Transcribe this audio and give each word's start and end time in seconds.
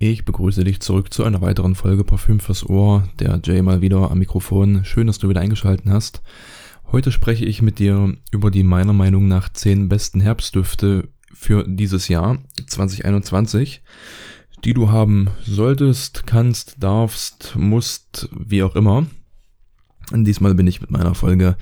Ich 0.00 0.24
begrüße 0.24 0.62
dich 0.62 0.78
zurück 0.78 1.12
zu 1.12 1.24
einer 1.24 1.40
weiteren 1.40 1.74
Folge 1.74 2.04
Parfüm 2.04 2.38
fürs 2.38 2.64
Ohr. 2.64 3.08
Der 3.18 3.40
Jay 3.42 3.62
mal 3.62 3.80
wieder 3.80 4.12
am 4.12 4.20
Mikrofon. 4.20 4.84
Schön, 4.84 5.08
dass 5.08 5.18
du 5.18 5.28
wieder 5.28 5.40
eingeschaltet 5.40 5.86
hast. 5.88 6.22
Heute 6.92 7.10
spreche 7.10 7.44
ich 7.44 7.62
mit 7.62 7.80
dir 7.80 8.14
über 8.30 8.52
die 8.52 8.62
meiner 8.62 8.92
Meinung 8.92 9.26
nach 9.26 9.48
10 9.48 9.88
besten 9.88 10.20
Herbstdüfte 10.20 11.08
für 11.34 11.64
dieses 11.66 12.06
Jahr 12.06 12.38
2021, 12.64 13.82
die 14.62 14.72
du 14.72 14.88
haben 14.92 15.30
solltest, 15.44 16.28
kannst, 16.28 16.80
darfst, 16.80 17.56
musst, 17.56 18.28
wie 18.38 18.62
auch 18.62 18.76
immer. 18.76 19.04
Und 20.12 20.24
diesmal 20.26 20.54
bin 20.54 20.68
ich 20.68 20.80
mit 20.80 20.92
meiner 20.92 21.16
Folge 21.16 21.56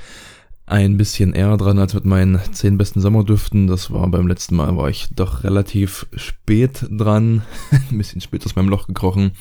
ein 0.67 0.97
bisschen 0.97 1.33
eher 1.33 1.57
dran 1.57 1.79
als 1.79 1.95
mit 1.95 2.05
meinen 2.05 2.41
zehn 2.53 2.77
besten 2.77 3.01
Sommerdüften. 3.01 3.69
Das 3.69 3.93
war 3.93 4.07
beim 4.09 4.27
letzten 4.27 4.57
Mal, 4.57 4.77
war 4.77 4.91
ich 4.91 5.09
doch 5.15 5.45
relativ 5.45 6.07
spät 6.17 6.87
dran. 6.91 7.43
ein 7.71 7.99
bisschen 7.99 8.21
spät 8.21 8.45
aus 8.45 8.57
meinem 8.57 8.69
Loch 8.69 8.89
gekrochen. 8.89 9.33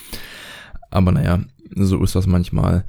Aber 0.92 1.12
naja, 1.12 1.44
so 1.76 2.04
ist 2.04 2.16
das 2.16 2.28
manchmal. 2.28 2.86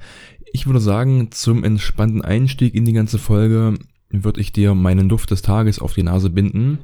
Ich 0.53 0.67
würde 0.67 0.79
sagen, 0.79 1.29
zum 1.31 1.63
entspannten 1.63 2.21
Einstieg 2.21 2.75
in 2.75 2.85
die 2.85 2.93
ganze 2.93 3.17
Folge 3.17 3.73
würde 4.09 4.39
ich 4.39 4.53
dir 4.53 4.75
meinen 4.75 5.09
Duft 5.09 5.31
des 5.31 5.41
Tages 5.41 5.79
auf 5.79 5.93
die 5.93 6.03
Nase 6.03 6.29
binden. 6.29 6.79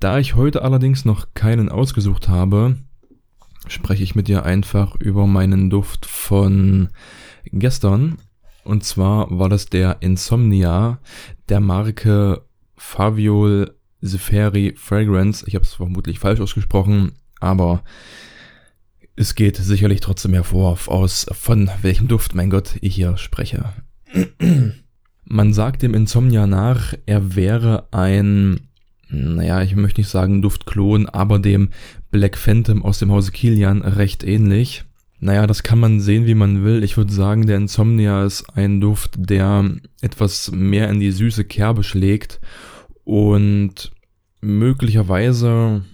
Da 0.00 0.18
ich 0.18 0.34
heute 0.34 0.62
allerdings 0.62 1.04
noch 1.04 1.28
keinen 1.34 1.68
ausgesucht 1.68 2.28
habe, 2.28 2.76
spreche 3.68 4.02
ich 4.02 4.14
mit 4.14 4.28
dir 4.28 4.44
einfach 4.44 4.96
über 4.96 5.26
meinen 5.26 5.70
Duft 5.70 6.06
von 6.06 6.88
gestern. 7.44 8.16
Und 8.66 8.84
zwar 8.84 9.26
war 9.30 9.48
das 9.48 9.66
der 9.66 9.98
Insomnia 10.00 10.98
der 11.48 11.60
Marke 11.60 12.42
Faviol 12.76 13.74
Zeferi 14.02 14.74
Fragrance. 14.76 15.44
Ich 15.46 15.54
habe 15.54 15.64
es 15.64 15.74
vermutlich 15.74 16.18
falsch 16.18 16.40
ausgesprochen, 16.40 17.12
aber 17.40 17.82
es 19.14 19.34
geht 19.34 19.56
sicherlich 19.56 20.00
trotzdem 20.00 20.34
hervor, 20.34 20.78
aus 20.86 21.26
von 21.32 21.70
welchem 21.82 22.08
Duft, 22.08 22.34
mein 22.34 22.50
Gott, 22.50 22.76
ich 22.80 22.94
hier 22.96 23.16
spreche. 23.16 23.72
Man 25.24 25.52
sagt 25.52 25.82
dem 25.82 25.94
Insomnia 25.94 26.46
nach, 26.46 26.94
er 27.06 27.34
wäre 27.34 27.88
ein, 27.92 28.68
naja, 29.08 29.62
ich 29.62 29.74
möchte 29.76 30.00
nicht 30.00 30.10
sagen 30.10 30.42
Duftklon, 30.42 31.08
aber 31.08 31.38
dem 31.38 31.70
Black 32.10 32.36
Phantom 32.36 32.84
aus 32.84 32.98
dem 32.98 33.12
Hause 33.12 33.30
Kilian 33.30 33.82
recht 33.82 34.24
ähnlich. 34.24 34.84
Naja, 35.18 35.46
das 35.46 35.62
kann 35.62 35.80
man 35.80 36.00
sehen, 36.00 36.26
wie 36.26 36.34
man 36.34 36.62
will. 36.64 36.84
Ich 36.84 36.96
würde 36.96 37.12
sagen, 37.12 37.46
der 37.46 37.56
Insomnia 37.56 38.24
ist 38.24 38.44
ein 38.54 38.80
Duft, 38.80 39.14
der 39.16 39.70
etwas 40.02 40.50
mehr 40.52 40.90
in 40.90 41.00
die 41.00 41.10
süße 41.10 41.44
Kerbe 41.44 41.82
schlägt 41.82 42.40
und 43.04 43.92
möglicherweise, 44.42 45.84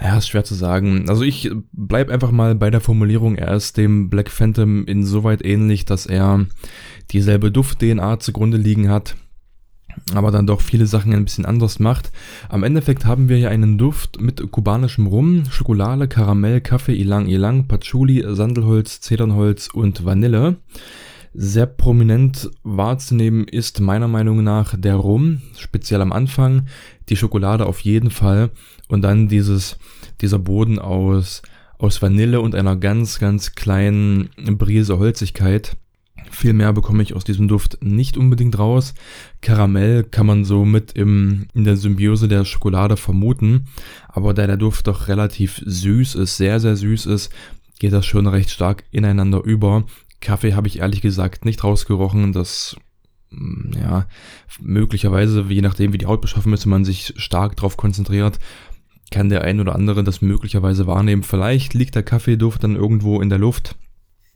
ja, 0.00 0.18
ist 0.18 0.28
schwer 0.28 0.44
zu 0.44 0.54
sagen. 0.54 1.08
Also 1.08 1.24
ich 1.24 1.50
bleib 1.72 2.10
einfach 2.10 2.30
mal 2.30 2.54
bei 2.54 2.70
der 2.70 2.80
Formulierung, 2.80 3.34
er 3.34 3.54
ist 3.54 3.76
dem 3.76 4.08
Black 4.08 4.30
Phantom 4.30 4.86
insoweit 4.86 5.44
ähnlich, 5.44 5.84
dass 5.84 6.06
er 6.06 6.46
dieselbe 7.10 7.50
Duft-DNA 7.50 8.20
zugrunde 8.20 8.56
liegen 8.56 8.88
hat 8.88 9.16
aber 10.14 10.30
dann 10.30 10.46
doch 10.46 10.60
viele 10.60 10.86
Sachen 10.86 11.12
ein 11.12 11.24
bisschen 11.24 11.44
anders 11.44 11.78
macht. 11.78 12.10
Am 12.48 12.62
Endeffekt 12.62 13.04
haben 13.04 13.28
wir 13.28 13.36
hier 13.36 13.50
einen 13.50 13.78
Duft 13.78 14.20
mit 14.20 14.50
kubanischem 14.50 15.06
Rum, 15.06 15.44
Schokolade, 15.50 16.08
Karamell, 16.08 16.60
Kaffee, 16.60 16.94
Ilang 16.94 17.26
Ilang, 17.26 17.66
Patchouli, 17.66 18.24
Sandelholz, 18.28 19.00
Zedernholz 19.00 19.68
und 19.72 20.04
Vanille. 20.04 20.56
Sehr 21.34 21.66
prominent 21.66 22.50
wahrzunehmen 22.62 23.46
ist 23.46 23.80
meiner 23.80 24.08
Meinung 24.08 24.42
nach 24.42 24.74
der 24.76 24.96
Rum, 24.96 25.42
speziell 25.56 26.00
am 26.00 26.12
Anfang, 26.12 26.66
die 27.08 27.16
Schokolade 27.16 27.66
auf 27.66 27.80
jeden 27.80 28.10
Fall 28.10 28.50
und 28.88 29.02
dann 29.02 29.28
dieses, 29.28 29.78
dieser 30.20 30.38
Boden 30.38 30.78
aus, 30.78 31.42
aus 31.78 32.00
Vanille 32.02 32.40
und 32.40 32.54
einer 32.54 32.76
ganz, 32.76 33.18
ganz 33.18 33.54
kleinen 33.54 34.30
Brise 34.36 34.98
Holzigkeit 34.98 35.76
viel 36.30 36.52
mehr 36.52 36.72
bekomme 36.72 37.02
ich 37.02 37.14
aus 37.14 37.24
diesem 37.24 37.48
Duft 37.48 37.78
nicht 37.82 38.16
unbedingt 38.16 38.58
raus. 38.58 38.94
Karamell 39.40 40.04
kann 40.04 40.26
man 40.26 40.44
so 40.44 40.64
mit 40.64 40.92
im, 40.92 41.46
in 41.54 41.64
der 41.64 41.76
Symbiose 41.76 42.28
der 42.28 42.44
Schokolade 42.44 42.96
vermuten. 42.96 43.66
Aber 44.08 44.34
da 44.34 44.46
der 44.46 44.56
Duft 44.56 44.86
doch 44.86 45.08
relativ 45.08 45.62
süß 45.64 46.14
ist, 46.16 46.36
sehr, 46.36 46.60
sehr 46.60 46.76
süß 46.76 47.06
ist, 47.06 47.32
geht 47.78 47.92
das 47.92 48.06
schon 48.06 48.26
recht 48.26 48.50
stark 48.50 48.84
ineinander 48.90 49.42
über. 49.42 49.84
Kaffee 50.20 50.54
habe 50.54 50.68
ich 50.68 50.80
ehrlich 50.80 51.00
gesagt 51.00 51.44
nicht 51.44 51.62
rausgerochen. 51.62 52.32
Das, 52.32 52.76
mm, 53.30 53.72
ja, 53.80 54.06
möglicherweise, 54.60 55.44
je 55.48 55.62
nachdem 55.62 55.92
wie 55.92 55.98
die 55.98 56.06
Haut 56.06 56.20
beschaffen 56.20 56.52
ist, 56.52 56.64
wenn 56.64 56.70
man 56.70 56.84
sich 56.84 57.14
stark 57.16 57.56
darauf 57.56 57.76
konzentriert, 57.76 58.38
kann 59.10 59.28
der 59.28 59.42
ein 59.42 59.60
oder 59.60 59.74
andere 59.74 60.04
das 60.04 60.20
möglicherweise 60.20 60.86
wahrnehmen. 60.86 61.22
Vielleicht 61.22 61.74
liegt 61.74 61.94
der 61.94 62.02
Kaffeeduft 62.02 62.64
dann 62.64 62.76
irgendwo 62.76 63.20
in 63.20 63.28
der 63.28 63.38
Luft 63.38 63.76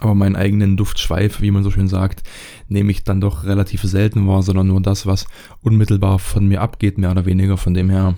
aber 0.02 0.14
meinen 0.14 0.36
eigenen 0.36 0.76
Duftschweif, 0.76 1.40
wie 1.40 1.50
man 1.50 1.62
so 1.62 1.70
schön 1.70 1.88
sagt, 1.88 2.22
nehme 2.68 2.90
ich 2.90 3.04
dann 3.04 3.20
doch 3.20 3.44
relativ 3.44 3.82
selten 3.82 4.26
wahr, 4.26 4.42
sondern 4.42 4.66
nur 4.66 4.80
das, 4.80 5.06
was 5.06 5.26
unmittelbar 5.60 6.18
von 6.18 6.46
mir 6.46 6.60
abgeht, 6.60 6.98
mehr 6.98 7.12
oder 7.12 7.24
weniger. 7.24 7.56
Von 7.56 7.74
dem 7.74 7.88
her, 7.88 8.16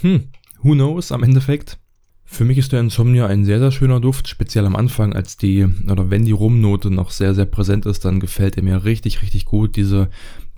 hm, 0.00 0.28
who 0.62 0.72
knows 0.72 1.12
am 1.12 1.22
Endeffekt. 1.22 1.78
Für 2.26 2.44
mich 2.44 2.58
ist 2.58 2.72
der 2.72 2.80
Insomnia 2.80 3.26
ein 3.26 3.44
sehr, 3.44 3.58
sehr 3.58 3.70
schöner 3.70 4.00
Duft, 4.00 4.28
speziell 4.28 4.64
am 4.64 4.76
Anfang, 4.76 5.12
als 5.12 5.36
die, 5.36 5.66
oder 5.88 6.10
wenn 6.10 6.24
die 6.24 6.32
Rumnote 6.32 6.90
noch 6.90 7.10
sehr, 7.10 7.34
sehr 7.34 7.44
präsent 7.44 7.84
ist, 7.86 8.04
dann 8.04 8.18
gefällt 8.18 8.56
er 8.56 8.62
mir 8.62 8.84
richtig, 8.84 9.20
richtig 9.22 9.44
gut. 9.44 9.76
Diese, 9.76 10.08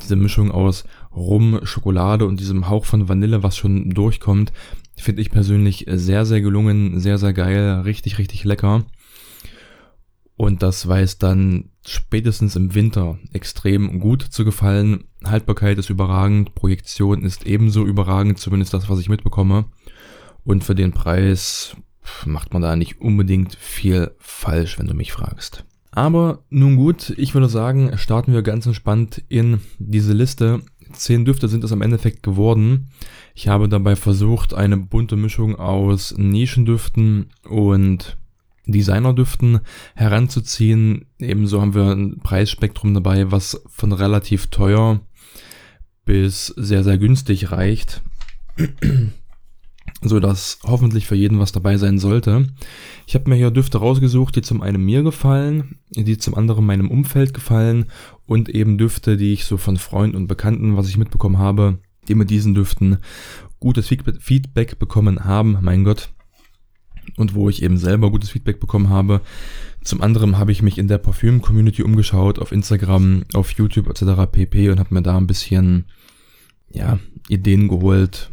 diese 0.00 0.16
Mischung 0.16 0.50
aus 0.50 0.84
Rum, 1.14 1.60
Schokolade 1.64 2.26
und 2.26 2.38
diesem 2.38 2.68
Hauch 2.68 2.84
von 2.84 3.08
Vanille, 3.08 3.42
was 3.42 3.56
schon 3.56 3.90
durchkommt, 3.90 4.52
finde 4.96 5.22
ich 5.22 5.30
persönlich 5.30 5.86
sehr, 5.88 6.24
sehr 6.24 6.40
gelungen, 6.40 7.00
sehr, 7.00 7.18
sehr 7.18 7.32
geil, 7.32 7.80
richtig, 7.80 8.18
richtig 8.18 8.44
lecker. 8.44 8.84
Und 10.36 10.62
das 10.62 10.86
weiß 10.86 11.18
dann 11.18 11.70
spätestens 11.86 12.56
im 12.56 12.74
Winter 12.74 13.18
extrem 13.32 14.00
gut 14.00 14.22
zu 14.22 14.44
gefallen. 14.44 15.04
Haltbarkeit 15.24 15.78
ist 15.78 15.88
überragend, 15.88 16.54
Projektion 16.54 17.22
ist 17.22 17.46
ebenso 17.46 17.86
überragend, 17.86 18.38
zumindest 18.38 18.74
das, 18.74 18.88
was 18.90 19.00
ich 19.00 19.08
mitbekomme. 19.08 19.66
Und 20.44 20.62
für 20.62 20.74
den 20.74 20.92
Preis 20.92 21.76
macht 22.24 22.52
man 22.52 22.62
da 22.62 22.76
nicht 22.76 23.00
unbedingt 23.00 23.56
viel 23.56 24.12
falsch, 24.18 24.78
wenn 24.78 24.86
du 24.86 24.94
mich 24.94 25.12
fragst. 25.12 25.64
Aber 25.90 26.44
nun 26.50 26.76
gut, 26.76 27.14
ich 27.16 27.32
würde 27.32 27.48
sagen, 27.48 27.96
starten 27.96 28.34
wir 28.34 28.42
ganz 28.42 28.66
entspannt 28.66 29.22
in 29.28 29.60
diese 29.78 30.12
Liste. 30.12 30.60
Zehn 30.92 31.24
Düfte 31.24 31.48
sind 31.48 31.64
es 31.64 31.72
am 31.72 31.80
Endeffekt 31.80 32.22
geworden. 32.22 32.90
Ich 33.34 33.48
habe 33.48 33.68
dabei 33.68 33.96
versucht, 33.96 34.52
eine 34.52 34.76
bunte 34.76 35.16
Mischung 35.16 35.56
aus 35.56 36.14
Nischendüften 36.16 37.30
und 37.48 38.18
Designerdüften 38.66 39.60
heranzuziehen. 39.94 41.06
Ebenso 41.18 41.60
haben 41.60 41.74
wir 41.74 41.90
ein 41.90 42.18
Preisspektrum 42.18 42.94
dabei, 42.94 43.30
was 43.30 43.62
von 43.68 43.92
relativ 43.92 44.48
teuer 44.48 45.00
bis 46.04 46.46
sehr, 46.46 46.84
sehr 46.84 46.98
günstig 46.98 47.50
reicht. 47.50 48.02
so 50.02 50.20
dass 50.20 50.58
hoffentlich 50.64 51.06
für 51.06 51.14
jeden 51.14 51.38
was 51.38 51.52
dabei 51.52 51.78
sein 51.78 51.98
sollte. 51.98 52.46
Ich 53.06 53.14
habe 53.14 53.30
mir 53.30 53.36
hier 53.36 53.50
Düfte 53.50 53.78
rausgesucht, 53.78 54.36
die 54.36 54.42
zum 54.42 54.62
einen 54.62 54.84
mir 54.84 55.02
gefallen, 55.02 55.78
die 55.90 56.18
zum 56.18 56.34
anderen 56.34 56.66
meinem 56.66 56.90
Umfeld 56.90 57.34
gefallen 57.34 57.86
und 58.26 58.48
eben 58.48 58.78
Düfte, 58.78 59.16
die 59.16 59.32
ich 59.32 59.44
so 59.44 59.56
von 59.56 59.76
Freunden 59.76 60.16
und 60.16 60.26
Bekannten, 60.26 60.76
was 60.76 60.88
ich 60.88 60.98
mitbekommen 60.98 61.38
habe, 61.38 61.78
die 62.08 62.14
mit 62.14 62.30
diesen 62.30 62.54
Düften 62.54 62.98
gutes 63.58 63.88
Feedback 63.88 64.78
bekommen 64.78 65.24
haben. 65.24 65.58
Mein 65.62 65.84
Gott, 65.84 66.10
und 67.16 67.34
wo 67.34 67.48
ich 67.48 67.62
eben 67.62 67.78
selber 67.78 68.10
gutes 68.10 68.30
Feedback 68.30 68.60
bekommen 68.60 68.90
habe. 68.90 69.20
Zum 69.82 70.02
anderen 70.02 70.38
habe 70.38 70.52
ich 70.52 70.62
mich 70.62 70.78
in 70.78 70.88
der 70.88 70.98
Parfüm-Community 70.98 71.82
umgeschaut, 71.82 72.38
auf 72.38 72.52
Instagram, 72.52 73.24
auf 73.34 73.52
YouTube 73.52 73.88
etc. 73.88 74.30
pp. 74.30 74.70
und 74.70 74.80
habe 74.80 74.94
mir 74.94 75.02
da 75.02 75.16
ein 75.16 75.26
bisschen 75.26 75.84
ja, 76.70 76.98
Ideen 77.28 77.68
geholt 77.68 78.30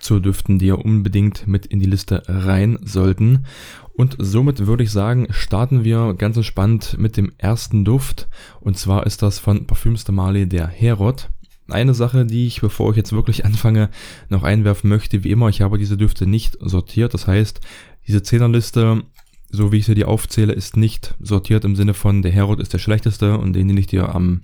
zu 0.00 0.20
Düften, 0.20 0.58
die 0.58 0.66
ja 0.66 0.74
unbedingt 0.74 1.46
mit 1.46 1.66
in 1.66 1.80
die 1.80 1.86
Liste 1.86 2.22
rein 2.26 2.78
sollten. 2.82 3.44
Und 3.92 4.16
somit 4.18 4.66
würde 4.66 4.82
ich 4.82 4.90
sagen, 4.90 5.28
starten 5.30 5.84
wir 5.84 6.14
ganz 6.14 6.36
entspannt 6.36 6.96
mit 6.98 7.16
dem 7.16 7.32
ersten 7.38 7.84
Duft. 7.84 8.28
Und 8.60 8.76
zwar 8.76 9.06
ist 9.06 9.22
das 9.22 9.38
von 9.38 9.66
Parfüms 9.66 10.04
de 10.04 10.14
Marley 10.14 10.46
der 10.46 10.66
Herod. 10.66 11.30
Eine 11.68 11.94
Sache, 11.94 12.24
die 12.24 12.46
ich, 12.46 12.60
bevor 12.60 12.90
ich 12.90 12.96
jetzt 12.96 13.12
wirklich 13.12 13.44
anfange, 13.44 13.90
noch 14.28 14.42
einwerfen 14.42 14.88
möchte, 14.88 15.24
wie 15.24 15.30
immer, 15.30 15.48
ich 15.48 15.62
habe 15.62 15.78
diese 15.78 15.96
Düfte 15.96 16.26
nicht 16.26 16.56
sortiert. 16.60 17.14
Das 17.14 17.26
heißt, 17.26 17.60
diese 18.06 18.22
Zehnerliste, 18.22 19.02
so 19.50 19.72
wie 19.72 19.78
ich 19.78 19.86
sie 19.86 19.94
dir 19.94 20.08
aufzähle, 20.08 20.52
ist 20.52 20.76
nicht 20.76 21.14
sortiert 21.18 21.64
im 21.64 21.76
Sinne 21.76 21.94
von 21.94 22.22
der 22.22 22.32
Herod 22.32 22.60
ist 22.60 22.72
der 22.72 22.78
schlechteste 22.78 23.38
und 23.38 23.52
den, 23.52 23.68
den 23.68 23.76
ich 23.76 23.88
dir 23.88 24.14
am, 24.14 24.42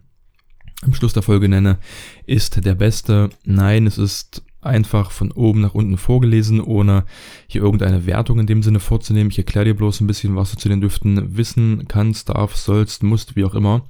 am 0.82 0.94
Schluss 0.94 1.12
der 1.12 1.22
Folge 1.22 1.48
nenne, 1.48 1.78
ist 2.26 2.64
der 2.64 2.74
beste. 2.74 3.30
Nein, 3.44 3.86
es 3.86 3.98
ist 3.98 4.42
einfach 4.62 5.10
von 5.10 5.32
oben 5.32 5.60
nach 5.60 5.74
unten 5.74 5.98
vorgelesen, 5.98 6.60
ohne 6.60 7.04
hier 7.46 7.62
irgendeine 7.62 8.06
Wertung 8.06 8.38
in 8.38 8.46
dem 8.46 8.62
Sinne 8.62 8.80
vorzunehmen. 8.80 9.30
Ich 9.30 9.38
erkläre 9.38 9.66
dir 9.66 9.74
bloß 9.74 10.00
ein 10.00 10.06
bisschen, 10.06 10.36
was 10.36 10.52
du 10.52 10.56
zu 10.56 10.69
den 10.69 10.80
Düften 10.80 11.36
wissen 11.36 11.86
kannst, 11.88 12.28
darfst, 12.28 12.64
sollst, 12.64 13.02
musst, 13.02 13.36
wie 13.36 13.44
auch 13.44 13.54
immer. 13.54 13.84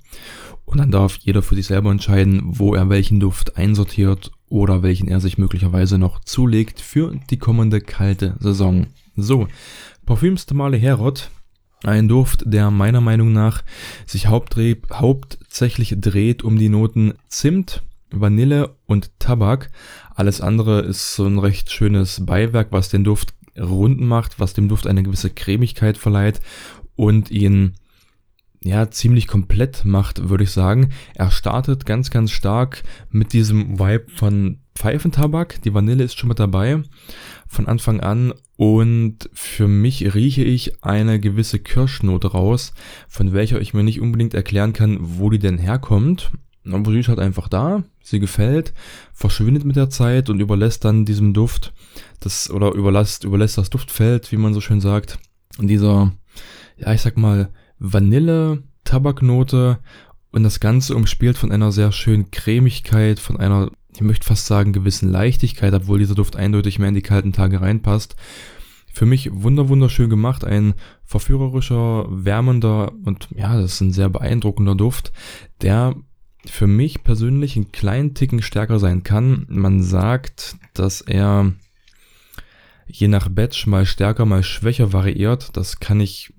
Und 0.73 0.79
dann 0.79 0.91
darf 0.91 1.19
jeder 1.21 1.43
für 1.43 1.55
sich 1.55 1.67
selber 1.67 1.91
entscheiden, 1.91 2.41
wo 2.45 2.75
er 2.75 2.89
welchen 2.89 3.21
Duft 3.21 3.59
einsortiert 3.59 4.31
oder 4.49 4.83
welchen 4.83 5.07
er 5.07 5.21
sich 5.21 5.37
möglicherweise 5.37 5.99
noch 5.99 6.21
zulegt 6.21 6.81
für 6.81 7.15
die 7.29 7.37
kommende 7.37 7.83
kalte 7.83 8.37
Saison. 8.41 8.87
So, 9.15 9.49
Parfümstamale 10.07 10.79
Herod. 10.79 11.29
Ein 11.85 12.09
Duft, 12.09 12.45
der 12.47 12.71
meiner 12.71 13.03
Meinung 13.03 13.35
nach 13.35 13.65
sich 14.07 14.29
hauptsächlich 14.29 15.97
dreht 16.01 16.43
um 16.43 16.59
die 16.59 16.71
Noten 16.71 17.15
Zimt, 17.29 17.83
Vanille 18.11 18.77
und 18.87 19.11
Tabak. 19.19 19.71
Alles 20.15 20.41
andere 20.41 20.81
ist 20.81 21.15
so 21.15 21.27
ein 21.27 21.39
recht 21.39 21.71
schönes 21.71 22.25
Beiwerk, 22.25 22.69
was 22.71 22.89
den 22.89 23.05
Duft 23.05 23.35
rund 23.59 24.01
macht, 24.01 24.41
was 24.41 24.55
dem 24.55 24.69
Duft 24.69 24.87
eine 24.87 25.03
gewisse 25.03 25.29
Cremigkeit 25.29 25.99
verleiht 25.99 26.41
und 26.97 27.31
ihn 27.31 27.75
ja 28.65 28.91
ziemlich 28.91 29.27
komplett 29.27 29.85
macht, 29.85 30.29
würde 30.29 30.45
ich 30.45 30.51
sagen. 30.51 30.91
Er 31.15 31.31
startet 31.31 31.87
ganz, 31.87 32.11
ganz 32.11 32.31
stark 32.31 32.83
mit 33.11 33.33
diesem 33.33 33.79
Vibe 33.79 34.07
von 34.15 34.59
Pfeifentabak. 34.75 35.61
Die 35.63 35.75
Vanille 35.75 36.05
ist 36.05 36.19
schon 36.19 36.29
mit 36.29 36.39
dabei 36.39 36.83
von 37.47 37.67
Anfang 37.67 38.01
an 38.01 38.33
und 38.57 39.29
für 39.33 39.69
mich 39.69 40.15
rieche 40.15 40.45
ich 40.45 40.83
eine 40.85 41.21
gewisse 41.21 41.59
Kirschnote 41.59 42.29
raus, 42.29 42.73
von 43.09 43.33
welcher 43.33 43.61
ich 43.61 43.75
mir 43.75 43.83
nicht 43.83 44.01
unbedingt 44.01 44.35
erklären 44.35 44.73
kann, 44.73 44.99
wo 45.01 45.31
die 45.31 45.39
denn 45.39 45.59
herkommt. 45.59 46.31
Aber 46.65 46.93
sie 46.93 47.01
ist 47.01 47.09
halt 47.09 47.19
einfach 47.19 47.49
da, 47.49 47.83
sie 48.03 48.21
gefällt, 48.21 48.73
verschwindet 49.13 49.65
mit 49.65 49.77
der 49.77 49.91
Zeit 49.91 50.31
und 50.31 50.39
überlässt 50.39 50.85
dann 50.85 51.05
diesem 51.05 51.35
Duft 51.35 51.73
das 52.21 52.51
oder 52.51 52.73
überlässt, 52.73 53.25
überlässt 53.25 53.59
das 53.59 53.69
Duftfeld, 53.69 54.31
wie 54.31 54.37
man 54.37 54.55
so 54.55 54.61
schön 54.61 54.81
sagt. 54.81 55.19
Und 55.59 55.67
dieser, 55.67 56.13
ja, 56.79 56.93
ich 56.95 57.03
sag 57.03 57.17
mal, 57.17 57.51
Vanille, 57.85 58.63
Tabaknote 58.85 59.79
und 60.31 60.45
das 60.45 60.61
Ganze 60.61 60.95
umspielt 60.95 61.37
von 61.37 61.51
einer 61.51 61.73
sehr 61.73 61.91
schönen 61.91 62.31
Cremigkeit, 62.31 63.19
von 63.19 63.37
einer, 63.37 63.71
ich 63.93 64.01
möchte 64.03 64.27
fast 64.27 64.47
sagen, 64.47 64.73
gewissen 64.73 65.11
Leichtigkeit, 65.11 65.75
obwohl 65.75 65.99
dieser 65.99 66.15
Duft 66.15 66.37
eindeutig 66.37 66.79
mehr 66.79 66.89
in 66.89 66.95
die 66.95 67.03
kalten 67.03 67.33
Tage 67.33 67.61
reinpasst. 67.61 68.15
Für 68.93 69.05
mich 69.05 69.31
wunder 69.33 69.69
wunderschön 69.69 70.09
gemacht, 70.11 70.45
ein 70.45 70.75
verführerischer, 71.05 72.07
wärmender 72.09 72.93
und 73.05 73.29
ja, 73.35 73.61
das 73.61 73.75
ist 73.75 73.81
ein 73.81 73.93
sehr 73.93 74.11
beeindruckender 74.11 74.77
Duft, 74.77 75.13
der 75.61 75.97
für 76.45 76.69
mich 76.69 77.03
persönlich 77.03 77.57
einen 77.57 77.73
kleinen 77.73 78.15
Ticken 78.15 78.43
stärker 78.43 78.79
sein 78.79 79.03
kann. 79.03 79.47
Man 79.49 79.83
sagt, 79.83 80.57
dass 80.75 81.01
er 81.01 81.53
je 82.87 83.09
nach 83.09 83.29
Batch 83.29 83.67
mal 83.67 83.87
stärker, 83.87 84.25
mal 84.25 84.43
schwächer 84.43 84.93
variiert. 84.93 85.57
Das 85.57 85.81
kann 85.81 86.01
ich 86.01 86.33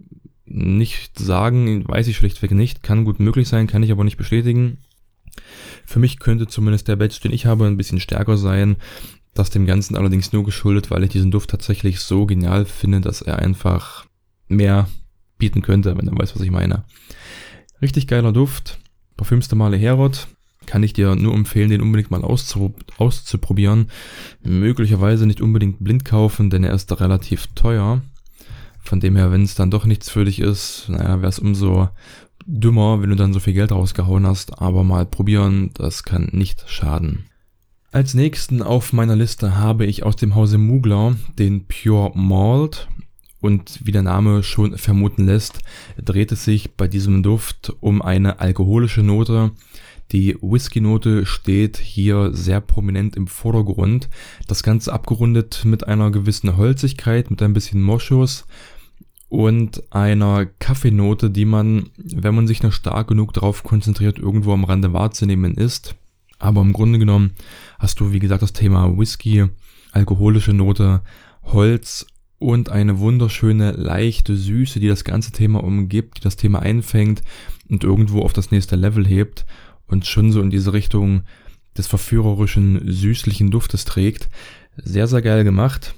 nicht 0.53 1.17
sagen, 1.17 1.87
weiß 1.87 2.07
ich 2.07 2.15
schlichtweg 2.15 2.51
nicht. 2.51 2.83
Kann 2.83 3.05
gut 3.05 3.19
möglich 3.19 3.47
sein, 3.47 3.67
kann 3.67 3.83
ich 3.83 3.91
aber 3.91 4.03
nicht 4.03 4.17
bestätigen. 4.17 4.77
Für 5.85 5.99
mich 5.99 6.19
könnte 6.19 6.47
zumindest 6.47 6.87
der 6.87 6.95
Batch, 6.95 7.19
den 7.21 7.33
ich 7.33 7.45
habe, 7.45 7.65
ein 7.65 7.77
bisschen 7.77 7.99
stärker 7.99 8.37
sein. 8.37 8.77
Das 9.33 9.49
dem 9.49 9.65
Ganzen 9.65 9.95
allerdings 9.97 10.31
nur 10.31 10.43
geschuldet, 10.43 10.91
weil 10.91 11.03
ich 11.03 11.09
diesen 11.09 11.31
Duft 11.31 11.49
tatsächlich 11.49 11.99
so 11.99 12.27
genial 12.27 12.65
finde, 12.65 13.01
dass 13.01 13.23
er 13.23 13.39
einfach 13.39 14.05
mehr 14.47 14.87
bieten 15.39 15.63
könnte, 15.63 15.97
wenn 15.97 16.05
du 16.05 16.15
weißt, 16.15 16.35
was 16.35 16.43
ich 16.43 16.51
meine. 16.51 16.83
Richtig 17.81 18.07
geiler 18.07 18.31
Duft. 18.31 18.79
Parfümste 19.17 19.55
Male 19.55 19.77
Herod 19.77 20.27
kann 20.67 20.83
ich 20.83 20.93
dir 20.93 21.15
nur 21.15 21.33
empfehlen, 21.33 21.69
den 21.69 21.81
unbedingt 21.81 22.11
mal 22.11 22.23
auszuprobieren. 22.23 23.89
Möglicherweise 24.43 25.25
nicht 25.25 25.41
unbedingt 25.41 25.83
blind 25.83 26.05
kaufen, 26.05 26.49
denn 26.49 26.63
er 26.63 26.73
ist 26.73 26.99
relativ 26.99 27.47
teuer. 27.55 28.01
Von 28.83 28.99
dem 28.99 29.15
her, 29.15 29.31
wenn 29.31 29.43
es 29.43 29.55
dann 29.55 29.71
doch 29.71 29.85
nichts 29.85 30.09
für 30.09 30.25
dich 30.25 30.39
ist, 30.39 30.85
naja, 30.89 31.21
wäre 31.21 31.29
es 31.29 31.39
umso 31.39 31.89
dümmer, 32.45 33.01
wenn 33.01 33.09
du 33.09 33.15
dann 33.15 33.33
so 33.33 33.39
viel 33.39 33.53
Geld 33.53 33.71
rausgehauen 33.71 34.27
hast. 34.27 34.61
Aber 34.61 34.83
mal 34.83 35.05
probieren, 35.05 35.71
das 35.73 36.03
kann 36.03 36.29
nicht 36.31 36.65
schaden. 36.67 37.25
Als 37.91 38.13
nächsten 38.13 38.61
auf 38.61 38.91
meiner 38.91 39.15
Liste 39.15 39.55
habe 39.55 39.85
ich 39.85 40.03
aus 40.03 40.15
dem 40.15 40.35
Hause 40.35 40.57
Mugler 40.57 41.15
den 41.37 41.65
Pure 41.67 42.11
Malt. 42.15 42.87
Und 43.39 43.81
wie 43.83 43.91
der 43.91 44.03
Name 44.03 44.41
schon 44.41 44.77
vermuten 44.77 45.25
lässt, 45.25 45.59
dreht 46.03 46.31
es 46.31 46.45
sich 46.45 46.75
bei 46.75 46.87
diesem 46.87 47.23
Duft 47.23 47.73
um 47.81 48.01
eine 48.01 48.39
alkoholische 48.39 49.03
Note, 49.03 49.51
die 50.13 50.37
Whisky-Note 50.41 51.25
steht 51.25 51.77
hier 51.77 52.29
sehr 52.33 52.61
prominent 52.61 53.15
im 53.15 53.25
Vordergrund. 53.25 54.09
Das 54.47 54.61
Ganze 54.61 54.93
abgerundet 54.93 55.65
mit 55.65 55.87
einer 55.87 56.11
gewissen 56.11 56.55
Holzigkeit, 56.55 57.31
mit 57.31 57.41
ein 57.41 57.53
bisschen 57.53 57.81
Moschus 57.81 58.45
und 59.27 59.91
einer 59.91 60.45
Kaffeenote, 60.45 61.31
die 61.31 61.45
man, 61.45 61.89
wenn 61.97 62.35
man 62.35 62.45
sich 62.45 62.61
noch 62.61 62.71
stark 62.71 63.07
genug 63.07 63.33
darauf 63.33 63.63
konzentriert, 63.63 64.19
irgendwo 64.19 64.53
am 64.53 64.63
Rande 64.63 64.93
wahrzunehmen 64.93 65.55
ist. 65.55 65.95
Aber 66.37 66.61
im 66.61 66.73
Grunde 66.73 66.99
genommen 66.99 67.31
hast 67.79 67.99
du, 67.99 68.11
wie 68.11 68.19
gesagt, 68.19 68.43
das 68.43 68.53
Thema 68.53 68.95
Whisky, 68.95 69.47
alkoholische 69.93 70.53
Note, 70.53 71.01
Holz 71.41 72.05
und 72.37 72.69
eine 72.69 72.99
wunderschöne, 72.99 73.71
leichte 73.71 74.35
Süße, 74.35 74.79
die 74.79 74.89
das 74.89 75.05
ganze 75.05 75.31
Thema 75.31 75.63
umgibt, 75.63 76.17
die 76.17 76.21
das 76.21 76.35
Thema 76.35 76.59
einfängt 76.59 77.23
und 77.67 77.83
irgendwo 77.83 78.21
auf 78.21 78.33
das 78.33 78.51
nächste 78.51 78.75
Level 78.75 79.07
hebt 79.07 79.45
und 79.93 80.05
schon 80.05 80.31
so 80.31 80.41
in 80.41 80.49
diese 80.49 80.73
Richtung 80.73 81.21
des 81.77 81.87
verführerischen, 81.87 82.81
süßlichen 82.91 83.51
Duftes 83.51 83.85
trägt. 83.85 84.29
Sehr, 84.75 85.07
sehr 85.07 85.21
geil 85.21 85.43
gemacht. 85.43 85.95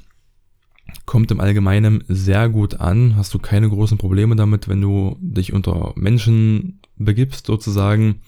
Kommt 1.06 1.32
im 1.32 1.40
Allgemeinen 1.40 2.04
sehr 2.08 2.50
gut 2.50 2.80
an. 2.80 3.16
Hast 3.16 3.34
du 3.34 3.40
keine 3.40 3.70
großen 3.70 3.98
Probleme 3.98 4.36
damit, 4.36 4.68
wenn 4.68 4.82
du 4.82 5.18
dich 5.20 5.54
unter 5.54 5.94
Menschen 5.96 6.82
begibst, 6.98 7.48
sozusagen. 7.48 8.22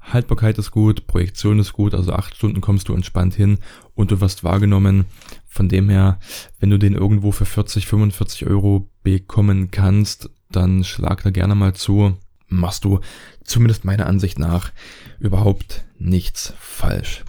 Haltbarkeit 0.00 0.56
ist 0.58 0.70
gut, 0.70 1.06
Projektion 1.06 1.58
ist 1.58 1.72
gut, 1.72 1.92
also 1.92 2.12
acht 2.12 2.36
Stunden 2.36 2.60
kommst 2.60 2.88
du 2.88 2.94
entspannt 2.94 3.34
hin 3.34 3.58
und 3.94 4.12
du 4.12 4.20
wirst 4.20 4.44
wahrgenommen. 4.44 5.04
Von 5.46 5.68
dem 5.68 5.88
her, 5.88 6.20
wenn 6.60 6.70
du 6.70 6.78
den 6.78 6.94
irgendwo 6.94 7.32
für 7.32 7.44
40, 7.44 7.86
45 7.86 8.46
Euro 8.46 8.88
bekommen 9.02 9.70
kannst, 9.72 10.30
dann 10.50 10.84
schlag 10.84 11.22
da 11.22 11.30
gerne 11.30 11.56
mal 11.56 11.74
zu 11.74 12.16
machst 12.48 12.84
du 12.84 13.00
zumindest 13.44 13.84
meiner 13.84 14.06
Ansicht 14.06 14.38
nach 14.38 14.72
überhaupt 15.18 15.84
nichts 15.98 16.54
falsch. 16.58 17.24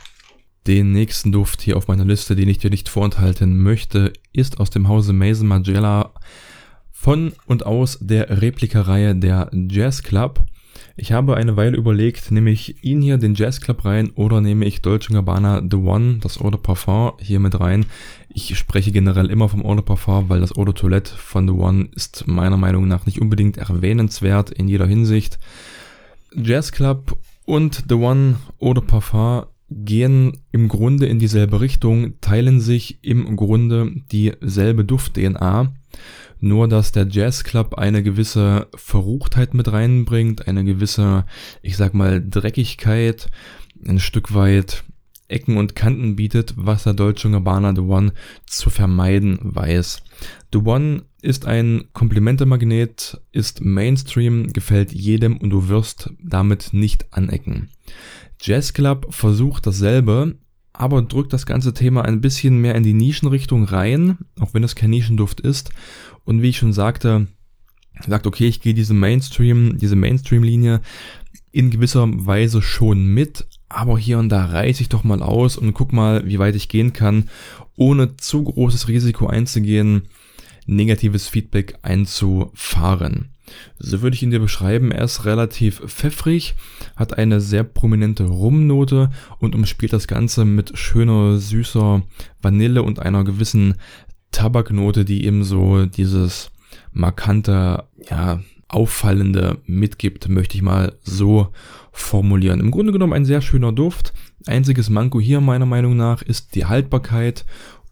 Den 0.67 0.91
nächsten 0.91 1.31
Duft 1.31 1.61
hier 1.61 1.77
auf 1.77 1.87
meiner 1.87 2.05
Liste, 2.05 2.35
den 2.35 2.49
ich 2.49 2.57
dir 2.57 2.69
nicht 2.69 2.89
vorenthalten 2.89 3.57
möchte, 3.61 4.11
ist 4.33 4.59
aus 4.59 4.69
dem 4.69 4.89
Hause 4.89 5.13
Mason 5.13 5.47
Margiela 5.47 6.13
von 6.91 7.33
und 7.45 7.65
aus 7.65 7.97
der 8.01 8.41
Replikareihe 8.41 9.15
der 9.15 9.49
Jazz 9.53 10.03
Club. 10.03 10.45
Ich 10.99 11.11
habe 11.11 11.37
eine 11.37 11.55
Weile 11.55 11.77
überlegt, 11.77 12.31
nehme 12.31 12.49
ich 12.49 12.83
ihn 12.83 13.03
hier, 13.03 13.19
den 13.19 13.35
Jazz 13.35 13.61
Club 13.61 13.85
rein, 13.85 14.09
oder 14.15 14.41
nehme 14.41 14.65
ich 14.65 14.81
Dolce 14.81 15.13
Gabbana 15.13 15.61
The 15.61 15.77
One, 15.77 16.17
das 16.21 16.41
Eau 16.41 16.49
de 16.49 16.59
Parfum, 16.59 17.11
hier 17.19 17.39
mit 17.39 17.59
rein. 17.59 17.85
Ich 18.29 18.57
spreche 18.57 18.91
generell 18.91 19.29
immer 19.29 19.47
vom 19.47 19.63
Eau 19.63 19.75
de 19.75 19.83
Parfum, 19.83 20.27
weil 20.27 20.39
das 20.39 20.57
Eau 20.57 20.65
de 20.65 20.73
Toilette 20.73 21.11
von 21.15 21.47
The 21.47 21.53
One 21.53 21.89
ist 21.93 22.25
meiner 22.25 22.57
Meinung 22.57 22.87
nach 22.87 23.05
nicht 23.05 23.21
unbedingt 23.21 23.57
erwähnenswert 23.57 24.49
in 24.49 24.67
jeder 24.67 24.87
Hinsicht. 24.87 25.37
Jazz 26.33 26.71
Club 26.71 27.15
und 27.45 27.83
The 27.87 27.95
One 27.95 28.37
Eau 28.59 28.73
de 28.73 28.83
Parfum 28.83 29.43
gehen 29.69 30.39
im 30.51 30.67
Grunde 30.67 31.05
in 31.05 31.19
dieselbe 31.19 31.61
Richtung, 31.61 32.19
teilen 32.21 32.59
sich 32.59 33.03
im 33.03 33.35
Grunde 33.35 33.91
dieselbe 34.11 34.83
Duft-DNA. 34.83 35.71
Nur, 36.39 36.67
dass 36.67 36.91
der 36.91 37.07
Jazz 37.09 37.43
Club 37.43 37.75
eine 37.75 38.03
gewisse 38.03 38.67
Verruchtheit 38.75 39.53
mit 39.53 39.71
reinbringt, 39.71 40.47
eine 40.47 40.63
gewisse, 40.63 41.25
ich 41.61 41.77
sag 41.77 41.93
mal, 41.93 42.23
Dreckigkeit, 42.27 43.29
ein 43.87 43.99
Stück 43.99 44.33
weit 44.33 44.83
Ecken 45.27 45.57
und 45.57 45.75
Kanten 45.75 46.15
bietet, 46.15 46.53
was 46.55 46.83
der 46.83 46.93
Deutsche 46.93 47.29
Gabbana 47.29 47.73
The 47.75 47.81
One 47.81 48.13
zu 48.45 48.69
vermeiden 48.69 49.39
weiß. 49.41 50.03
The 50.53 50.59
One 50.59 51.03
ist 51.21 51.45
ein 51.45 51.85
Komplimente-Magnet, 51.93 53.19
ist 53.31 53.63
Mainstream, 53.63 54.53
gefällt 54.53 54.93
jedem 54.93 55.37
und 55.37 55.49
du 55.49 55.67
wirst 55.67 56.11
damit 56.23 56.69
nicht 56.71 57.13
anecken. 57.13 57.69
Jazz 58.39 58.73
Club 58.73 59.07
versucht 59.09 59.67
dasselbe, 59.67 60.35
aber 60.77 61.01
drückt 61.01 61.33
das 61.33 61.45
ganze 61.47 61.73
Thema 61.73 62.05
ein 62.05 62.21
bisschen 62.21 62.59
mehr 62.59 62.75
in 62.75 62.83
die 62.83 62.93
Nischenrichtung 62.93 63.63
rein, 63.63 64.19
auch 64.39 64.53
wenn 64.53 64.63
es 64.63 64.75
kein 64.75 64.91
Nischenduft 64.91 65.41
ist. 65.41 65.71
Und 66.23 66.41
wie 66.41 66.49
ich 66.49 66.57
schon 66.57 66.73
sagte, 66.73 67.27
sagt, 68.05 68.27
okay, 68.27 68.47
ich 68.47 68.61
gehe 68.61 68.75
diese 68.75 68.93
Mainstream, 68.93 69.79
diese 69.79 69.95
Mainstream-Linie 69.95 70.81
in 71.51 71.71
gewisser 71.71 72.07
Weise 72.07 72.61
schon 72.61 73.07
mit, 73.07 73.47
aber 73.69 73.97
hier 73.97 74.19
und 74.19 74.29
da 74.29 74.45
reiße 74.45 74.81
ich 74.83 74.89
doch 74.89 75.03
mal 75.03 75.23
aus 75.23 75.57
und 75.57 75.73
guck 75.73 75.93
mal, 75.93 76.27
wie 76.27 76.37
weit 76.37 76.55
ich 76.55 76.69
gehen 76.69 76.93
kann, 76.93 77.29
ohne 77.75 78.15
zu 78.17 78.43
großes 78.43 78.87
Risiko 78.87 79.25
einzugehen, 79.25 80.03
negatives 80.67 81.27
Feedback 81.27 81.79
einzufahren. 81.81 83.29
So 83.79 84.01
würde 84.01 84.15
ich 84.15 84.23
ihn 84.23 84.31
dir 84.31 84.39
beschreiben. 84.39 84.91
Er 84.91 85.05
ist 85.05 85.25
relativ 85.25 85.79
pfeffrig, 85.79 86.55
hat 86.95 87.17
eine 87.17 87.41
sehr 87.41 87.63
prominente 87.63 88.25
Rumnote 88.25 89.09
und 89.39 89.55
umspielt 89.55 89.93
das 89.93 90.07
Ganze 90.07 90.45
mit 90.45 90.77
schöner, 90.77 91.37
süßer 91.37 92.03
Vanille 92.41 92.83
und 92.83 92.99
einer 92.99 93.23
gewissen 93.23 93.75
Tabaknote, 94.31 95.05
die 95.05 95.25
eben 95.25 95.43
so 95.43 95.85
dieses 95.85 96.51
markante, 96.91 97.85
ja, 98.09 98.41
auffallende 98.69 99.59
mitgibt, 99.65 100.27
möchte 100.27 100.57
ich 100.57 100.61
mal 100.61 100.93
so 101.01 101.49
formulieren. 101.91 102.59
Im 102.59 102.71
Grunde 102.71 102.91
genommen 102.91 103.13
ein 103.13 103.25
sehr 103.25 103.41
schöner 103.41 103.71
Duft. 103.71 104.13
Einziges 104.45 104.89
Manko 104.89 105.19
hier 105.19 105.41
meiner 105.41 105.65
Meinung 105.65 105.95
nach 105.95 106.21
ist 106.21 106.53
die 106.55 106.65
Haltbarkeit 106.65 107.45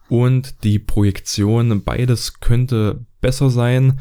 und 0.10 0.64
die 0.64 0.80
Projektion. 0.80 1.84
Beides 1.84 2.40
könnte 2.40 3.06
besser 3.22 3.50
sein. 3.50 4.00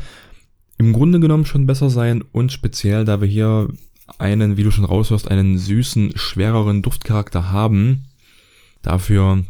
Im 0.78 0.92
Grunde 0.92 1.20
genommen 1.20 1.46
schon 1.46 1.66
besser 1.66 1.90
sein 1.90 2.22
und 2.32 2.52
speziell, 2.52 3.04
da 3.04 3.20
wir 3.20 3.28
hier 3.28 3.68
einen, 4.18 4.56
wie 4.56 4.64
du 4.64 4.70
schon 4.70 4.84
raushörst, 4.84 5.30
einen 5.30 5.58
süßen, 5.58 6.12
schwereren 6.16 6.82
Duftcharakter 6.82 7.50
haben. 7.50 8.04
Dafür 8.82 9.44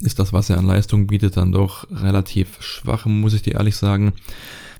ist 0.00 0.18
das, 0.18 0.32
was 0.32 0.48
er 0.48 0.58
an 0.58 0.66
Leistung 0.66 1.06
bietet, 1.06 1.36
dann 1.36 1.52
doch 1.52 1.86
relativ 1.90 2.62
schwach, 2.62 3.04
muss 3.04 3.34
ich 3.34 3.42
dir 3.42 3.54
ehrlich 3.54 3.76
sagen. 3.76 4.14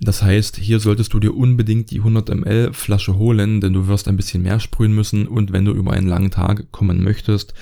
Das 0.00 0.22
heißt, 0.22 0.56
hier 0.56 0.80
solltest 0.80 1.12
du 1.12 1.20
dir 1.20 1.36
unbedingt 1.36 1.90
die 1.90 1.98
100 1.98 2.30
ml 2.30 2.72
Flasche 2.72 3.16
holen, 3.16 3.60
denn 3.60 3.74
du 3.74 3.86
wirst 3.86 4.08
ein 4.08 4.16
bisschen 4.16 4.42
mehr 4.42 4.58
sprühen 4.58 4.94
müssen 4.94 5.28
und 5.28 5.52
wenn 5.52 5.66
du 5.66 5.72
über 5.72 5.92
einen 5.92 6.08
langen 6.08 6.30
Tag 6.30 6.72
kommen 6.72 7.04
möchtest, 7.04 7.52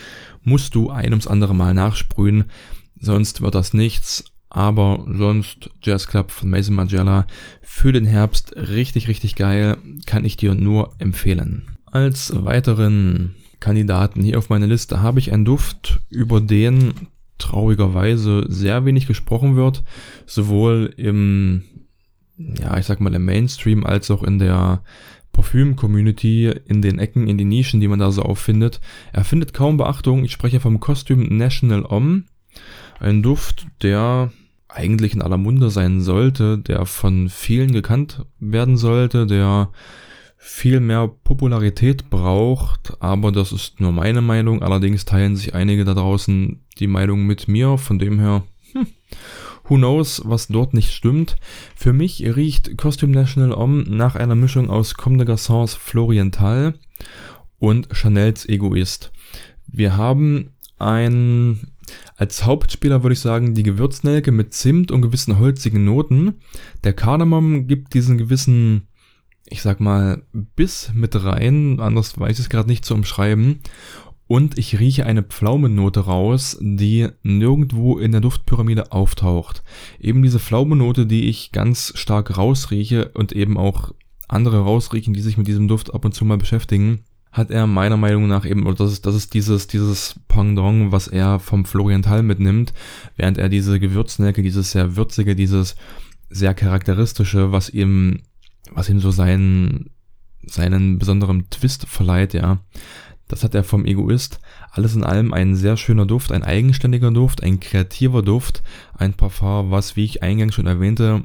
musst 0.45 0.77
du 0.77 0.91
ein 0.91 1.11
ums 1.11 1.27
andere 1.27 1.55
Mal 1.55 1.75
nachsprühen, 1.75 2.45
sonst 3.01 3.41
wird 3.41 3.57
das 3.57 3.75
nichts. 3.75 4.25
Aber 4.59 5.07
sonst 5.09 5.71
Jazz 5.85 6.09
Club 6.09 6.33
von 6.33 6.51
Mason 6.51 6.75
Magella 6.75 7.29
für 7.63 7.93
den 7.93 8.05
Herbst 8.05 8.57
richtig, 8.57 9.07
richtig 9.07 9.37
geil, 9.37 9.77
kann 10.05 10.25
ich 10.25 10.37
dir 10.37 10.57
nur 10.57 10.97
empfehlen. 10.99 11.77
Als 11.87 12.33
weiteren 12.35 13.37
Kandidaten 13.61 14.21
hier 14.21 14.37
auf 14.37 14.49
meiner 14.49 14.67
Liste 14.67 15.01
habe 15.01 15.21
ich 15.21 15.33
einen 15.33 15.45
Duft, 15.45 16.01
über 16.11 16.41
den 16.41 16.93
traurigerweise 17.39 18.47
sehr 18.49 18.85
wenig 18.85 19.07
gesprochen 19.07 19.55
wird, 19.55 19.85
sowohl 20.27 20.93
im, 20.97 21.63
ja, 22.37 22.77
ich 22.79 22.87
sag 22.87 23.01
mal 23.01 23.15
im 23.15 23.25
Mainstream 23.25 23.87
als 23.87 24.11
auch 24.11 24.25
in 24.25 24.41
der 24.41 24.83
Parfüm-Community, 25.31 26.53
in 26.67 26.83
den 26.83 26.99
Ecken, 26.99 27.29
in 27.29 27.39
den 27.39 27.49
Nischen, 27.49 27.79
die 27.79 27.87
man 27.87 28.01
da 28.01 28.11
so 28.11 28.23
auffindet. 28.23 28.81
Er 29.13 29.23
findet 29.23 29.55
kaum 29.55 29.77
Beachtung. 29.77 30.25
Ich 30.25 30.33
spreche 30.33 30.59
vom 30.59 30.81
Kostüm 30.81 31.37
National 31.37 31.85
Om. 31.85 32.25
Ein 32.99 33.23
Duft, 33.23 33.69
der 33.83 34.33
eigentlich 34.69 35.15
in 35.15 35.23
aller 35.23 35.39
Munde 35.39 35.71
sein 35.71 36.01
sollte, 36.01 36.59
der 36.59 36.87
von 36.87 37.29
vielen 37.29 37.73
gekannt 37.73 38.27
werden 38.39 38.77
sollte, 38.77 39.27
der 39.27 39.71
viel 40.37 40.81
mehr 40.81 41.09
Popularität 41.09 42.11
braucht, 42.11 42.97
aber 43.01 43.33
das 43.33 43.51
ist 43.51 43.81
nur 43.81 43.93
meine 43.93 44.21
Meinung. 44.21 44.63
Allerdings 44.63 45.05
teilen 45.05 45.37
sich 45.37 45.55
einige 45.55 45.85
da 45.85 45.95
draußen 45.95 46.61
die 46.79 46.87
Meinung 46.87 47.27
mit 47.27 47.49
mir, 47.49 47.77
von 47.77 47.99
dem 47.99 48.21
her, 48.21 48.45
hm, 48.73 48.87
who 49.65 49.77
knows, 49.77 50.23
was 50.25 50.47
dort 50.47 50.75
nicht 50.75 50.93
stimmt. 50.93 51.37
Für 51.75 51.93
mich 51.93 52.23
riecht 52.25 52.79
Costume 52.79 53.13
National 53.13 53.57
Homme 53.57 53.83
nach 53.89 54.15
einer 54.15 54.37
Mischung 54.37 54.71
aus 54.71 54.95
Comme 54.95 55.19
des 55.19 55.27
Garçons 55.27 55.77
Floriental 55.77 56.75
und 57.59 57.89
Chanels 57.93 58.49
Egoist. 58.49 59.11
Wir 59.67 59.97
haben 59.97 60.51
ein 60.79 61.61
als 62.17 62.45
Hauptspieler 62.45 63.03
würde 63.03 63.15
ich 63.15 63.21
sagen, 63.21 63.55
die 63.55 63.63
Gewürznelke 63.63 64.31
mit 64.31 64.53
Zimt 64.53 64.91
und 64.91 65.01
gewissen 65.01 65.39
holzigen 65.39 65.85
Noten. 65.85 66.35
Der 66.85 66.93
Kardamom 66.93 67.67
gibt 67.67 67.95
diesen 67.95 68.19
gewissen 68.19 68.89
ich 69.51 69.63
sag 69.63 69.81
mal, 69.81 70.23
Biss 70.33 70.91
mit 70.95 71.23
rein, 71.23 71.81
anders 71.81 72.19
weiß 72.19 72.39
ich 72.39 72.47
es 72.47 72.51
gerade 72.51 72.69
nicht 72.69 72.85
zu 72.85 72.95
umschreiben. 72.95 73.61
Und 74.27 74.59
ich 74.59 74.79
rieche 74.79 75.07
eine 75.07 75.23
Pflaumennote 75.23 76.01
raus, 76.01 76.59
die 76.61 77.09
nirgendwo 77.23 77.99
in 77.99 78.13
der 78.13 78.21
Duftpyramide 78.21 78.93
auftaucht. 78.93 79.63
Eben 79.99 80.23
diese 80.23 80.39
Pflaumennote, 80.39 81.07
die 81.07 81.29
ich 81.29 81.51
ganz 81.51 81.95
stark 81.97 82.37
rausrieche 82.37 83.11
und 83.15 83.33
eben 83.33 83.57
auch 83.57 83.95
andere 84.29 84.61
rausriechen, 84.61 85.15
die 85.15 85.23
sich 85.23 85.39
mit 85.39 85.47
diesem 85.47 85.67
Duft 85.67 85.95
ab 85.95 86.05
und 86.05 86.13
zu 86.13 86.27
mal 86.27 86.37
beschäftigen, 86.37 87.05
hat 87.33 87.51
er 87.51 87.67
meiner 87.67 87.97
Meinung 87.97 88.27
nach 88.27 88.45
eben, 88.45 88.67
oder 88.67 88.77
das 88.77 88.93
ist, 88.93 89.07
das 89.07 89.15
ist 89.15 89.35
dieses, 89.35 89.67
dieses 89.67 90.17
Pendant, 90.29 90.93
was 90.93 91.09
er 91.09 91.39
vom 91.39 91.65
Floriental 91.65 92.23
mitnimmt, 92.23 92.73
während 93.17 93.39
er 93.39 93.49
diese 93.49 93.79
Gewürznelke, 93.79 94.43
dieses 94.43 94.73
sehr 94.73 94.97
würzige, 94.97 95.37
dieses 95.37 95.77
sehr 96.31 96.55
charakteristische, 96.55 97.53
was 97.53 97.71
ihm 97.71 98.21
was 98.73 98.89
ihm 98.89 99.01
so 99.01 99.11
seinen, 99.11 99.91
seinen 100.45 100.99
besonderen 100.99 101.49
Twist 101.51 101.87
verleiht, 101.87 102.35
ja. 102.35 102.59
Das 103.29 103.45
hat 103.45 103.55
er 103.55 103.63
vom 103.63 103.85
Egoist. 103.85 104.41
Alles 104.71 104.95
in 104.95 105.05
allem 105.05 105.35
ein 105.35 105.55
sehr 105.55 105.77
schöner 105.77 106.07
Duft, 106.07 106.33
ein 106.33 106.43
eigenständiger 106.43 107.11
Duft, 107.11 107.43
ein 107.43 107.61
kreativer 107.61 108.23
Duft, 108.23 108.63
ein 108.95 109.13
Parfum, 109.15 109.71
was, 109.71 109.97
wie 109.97 110.05
ich 110.05 110.23
eingangs 110.23 110.55
schon 110.55 110.67
erwähnte, 110.67 111.25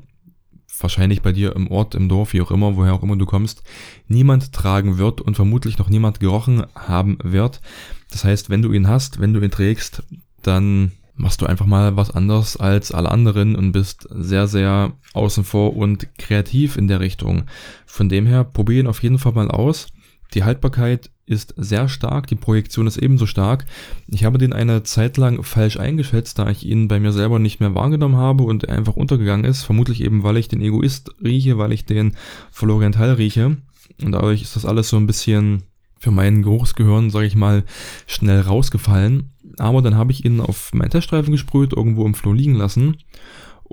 wahrscheinlich 0.79 1.21
bei 1.21 1.31
dir 1.31 1.55
im 1.55 1.69
Ort, 1.69 1.95
im 1.95 2.09
Dorf, 2.09 2.33
wie 2.33 2.41
auch 2.41 2.51
immer, 2.51 2.75
woher 2.75 2.93
auch 2.93 3.03
immer 3.03 3.15
du 3.15 3.25
kommst, 3.25 3.63
niemand 4.07 4.53
tragen 4.53 4.97
wird 4.97 5.21
und 5.21 5.35
vermutlich 5.35 5.77
noch 5.77 5.89
niemand 5.89 6.19
gerochen 6.19 6.65
haben 6.75 7.17
wird. 7.23 7.61
Das 8.11 8.23
heißt, 8.23 8.49
wenn 8.49 8.61
du 8.61 8.71
ihn 8.71 8.87
hast, 8.87 9.19
wenn 9.19 9.33
du 9.33 9.41
ihn 9.41 9.51
trägst, 9.51 10.03
dann 10.41 10.91
machst 11.15 11.41
du 11.41 11.45
einfach 11.45 11.65
mal 11.65 11.95
was 11.95 12.11
anderes 12.11 12.57
als 12.57 12.91
alle 12.91 13.11
anderen 13.11 13.55
und 13.55 13.71
bist 13.71 14.07
sehr, 14.11 14.47
sehr 14.47 14.93
außen 15.13 15.43
vor 15.43 15.75
und 15.75 16.07
kreativ 16.17 16.75
in 16.75 16.87
der 16.87 16.99
Richtung. 16.99 17.43
Von 17.85 18.09
dem 18.09 18.25
her, 18.25 18.43
probieren 18.43 18.87
auf 18.87 19.03
jeden 19.03 19.19
Fall 19.19 19.33
mal 19.33 19.51
aus. 19.51 19.87
Die 20.33 20.43
Haltbarkeit 20.43 21.09
ist 21.25 21.53
sehr 21.57 21.87
stark, 21.87 22.27
die 22.27 22.35
Projektion 22.35 22.87
ist 22.87 22.97
ebenso 22.97 23.25
stark. 23.25 23.65
Ich 24.07 24.25
habe 24.25 24.37
den 24.37 24.51
eine 24.51 24.83
Zeit 24.83 25.17
lang 25.17 25.43
falsch 25.43 25.77
eingeschätzt, 25.77 26.39
da 26.39 26.49
ich 26.49 26.65
ihn 26.65 26.87
bei 26.87 26.99
mir 26.99 27.11
selber 27.11 27.39
nicht 27.39 27.59
mehr 27.59 27.75
wahrgenommen 27.75 28.17
habe 28.17 28.43
und 28.43 28.65
er 28.65 28.75
einfach 28.75 28.95
untergegangen 28.95 29.45
ist. 29.45 29.63
Vermutlich 29.63 30.01
eben, 30.01 30.23
weil 30.23 30.37
ich 30.37 30.47
den 30.47 30.61
Egoist 30.61 31.11
rieche, 31.23 31.57
weil 31.57 31.71
ich 31.71 31.85
den 31.85 32.15
Floriental 32.51 33.13
rieche. 33.13 33.57
Und 34.03 34.11
dadurch 34.11 34.41
ist 34.41 34.55
das 34.55 34.65
alles 34.65 34.89
so 34.89 34.97
ein 34.97 35.07
bisschen 35.07 35.63
für 35.97 36.11
mein 36.11 36.43
Geruchsgehirn, 36.43 37.09
sage 37.09 37.27
ich 37.27 37.35
mal, 37.35 37.63
schnell 38.07 38.41
rausgefallen. 38.41 39.29
Aber 39.57 39.81
dann 39.81 39.95
habe 39.95 40.11
ich 40.11 40.25
ihn 40.25 40.41
auf 40.41 40.73
meinen 40.73 40.89
Teststreifen 40.89 41.31
gesprüht, 41.31 41.73
irgendwo 41.73 42.05
im 42.05 42.15
Flur 42.15 42.35
liegen 42.35 42.55
lassen. 42.55 42.97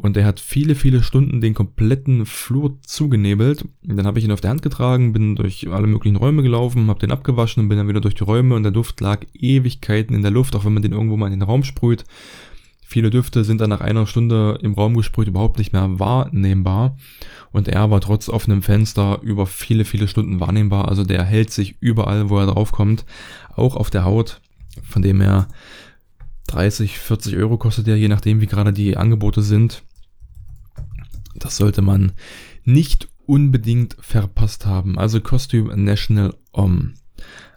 Und 0.03 0.17
er 0.17 0.25
hat 0.25 0.41
viele, 0.41 0.75
viele 0.75 1.03
Stunden 1.03 1.43
den 1.43 1.53
kompletten 1.53 2.25
Flur 2.25 2.79
zugenebelt. 2.81 3.67
Und 3.87 3.99
dann 3.99 4.07
habe 4.07 4.19
ich 4.19 4.25
ihn 4.25 4.33
auf 4.33 4.41
der 4.41 4.49
Hand 4.49 4.63
getragen, 4.63 5.13
bin 5.13 5.37
durch 5.37 5.69
alle 5.69 5.87
möglichen 5.87 6.17
Räume 6.17 6.43
gelaufen, 6.43 6.89
habe 6.89 7.01
den 7.01 7.13
abgewaschen 7.13 7.63
und 7.63 7.69
bin 7.69 7.77
dann 7.77 7.89
wieder 7.89 8.01
durch 8.01 8.15
die 8.15 8.25
Räume 8.25 8.55
und 8.55 8.63
der 8.63 8.73
Duft 8.73 9.03
lag 9.03 9.27
Ewigkeiten 9.35 10.17
in 10.17 10.23
der 10.23 10.31
Luft, 10.31 10.57
auch 10.57 10.65
wenn 10.65 10.73
man 10.73 10.83
den 10.83 10.93
irgendwo 10.93 11.19
mal 11.19 11.27
in 11.27 11.39
den 11.39 11.43
Raum 11.43 11.65
sprüht. 11.65 12.05
Viele 12.83 13.11
Düfte 13.11 13.45
sind 13.45 13.61
dann 13.61 13.69
nach 13.69 13.83
einer 13.83 14.07
Stunde 14.07 14.59
im 14.63 14.73
Raum 14.73 14.97
gesprüht 14.97 15.29
überhaupt 15.29 15.59
nicht 15.59 15.75
mehr 15.75 16.01
wahrnehmbar. 16.01 16.97
Und 17.53 17.69
er 17.69 17.91
war 17.91 18.01
trotz 18.01 18.31
offenem 18.31 18.63
Fenster 18.63 19.21
über 19.23 19.45
viele, 19.45 19.85
viele 19.85 20.09
Stunden 20.09 20.41
wahrnehmbar. 20.41 20.89
Also 20.89 21.05
der 21.05 21.25
hält 21.25 21.51
sich 21.51 21.77
überall, 21.81 22.31
wo 22.31 22.39
er 22.39 22.47
draufkommt. 22.47 23.05
Auch 23.55 23.77
auf 23.77 23.91
der 23.91 24.07
Haut 24.07 24.41
von 24.83 25.03
dem 25.03 25.21
her 25.21 25.49
30, 26.47 26.99
40 26.99 27.37
Euro 27.37 27.59
kostet 27.59 27.87
der, 27.87 27.99
je 27.99 28.09
nachdem 28.09 28.41
wie 28.41 28.47
gerade 28.47 28.73
die 28.73 28.97
Angebote 28.97 29.43
sind. 29.43 29.83
Das 31.41 31.57
sollte 31.57 31.83
man 31.83 32.13
nicht 32.65 33.09
unbedingt 33.27 33.97
verpasst 34.01 34.67
haben. 34.67 34.99
Also 34.99 35.21
Costume 35.21 35.77
National 35.77 36.35
Om. 36.53 36.95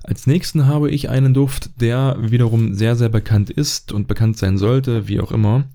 Als 0.03 0.27
nächsten 0.27 0.67
habe 0.67 0.91
ich 0.91 1.09
einen 1.09 1.33
Duft, 1.33 1.81
der 1.81 2.17
wiederum 2.19 2.73
sehr, 2.73 2.95
sehr 2.95 3.09
bekannt 3.09 3.49
ist 3.49 3.91
und 3.91 4.07
bekannt 4.07 4.37
sein 4.37 4.57
sollte, 4.57 5.07
wie 5.07 5.21
auch 5.21 5.31
immer. 5.31 5.65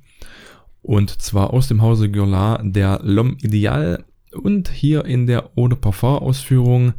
Und 0.82 1.22
zwar 1.22 1.52
aus 1.52 1.68
dem 1.68 1.82
Hause 1.82 2.10
Guerlain, 2.10 2.72
der 2.72 3.02
L'Homme 3.02 3.42
Ideal 3.42 4.04
und 4.32 4.70
hier 4.70 5.04
in 5.04 5.26
der 5.26 5.50
Eau 5.56 5.68
de 5.68 5.78
Parfum 5.78 6.18
Ausführung, 6.18 6.92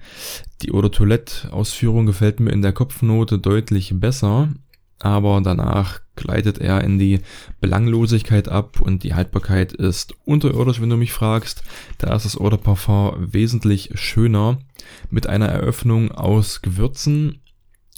die 0.61 0.73
Eau 0.73 0.81
de 0.81 0.89
Toilette 0.89 1.53
Ausführung 1.53 2.05
gefällt 2.05 2.39
mir 2.39 2.51
in 2.51 2.61
der 2.61 2.73
Kopfnote 2.73 3.39
deutlich 3.39 3.93
besser, 3.95 4.49
aber 4.99 5.41
danach 5.41 6.01
gleitet 6.15 6.59
er 6.59 6.83
in 6.83 6.99
die 6.99 7.21
Belanglosigkeit 7.61 8.49
ab 8.49 8.81
und 8.81 9.03
die 9.03 9.13
Haltbarkeit 9.13 9.73
ist 9.73 10.13
unterirdisch, 10.25 10.81
wenn 10.81 10.89
du 10.89 10.97
mich 10.97 11.13
fragst. 11.13 11.63
Da 11.97 12.13
ist 12.15 12.25
das 12.25 12.39
Eau 12.39 12.49
de 12.49 12.59
Parfum 12.59 13.13
wesentlich 13.33 13.91
schöner 13.95 14.59
mit 15.09 15.27
einer 15.27 15.47
Eröffnung 15.47 16.11
aus 16.11 16.61
Gewürzen, 16.61 17.39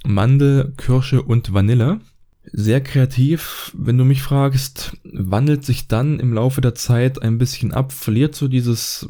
Mandel, 0.03 0.73
Kirsche 0.77 1.21
und 1.21 1.53
Vanille 1.53 1.99
sehr 2.53 2.81
kreativ, 2.81 3.71
wenn 3.77 3.97
du 3.97 4.03
mich 4.03 4.23
fragst, 4.23 4.97
wandelt 5.03 5.63
sich 5.63 5.87
dann 5.87 6.19
im 6.19 6.33
Laufe 6.33 6.59
der 6.59 6.75
Zeit 6.75 7.21
ein 7.21 7.37
bisschen 7.37 7.71
ab, 7.71 7.91
verliert 7.91 8.35
so 8.35 8.47
dieses, 8.47 9.07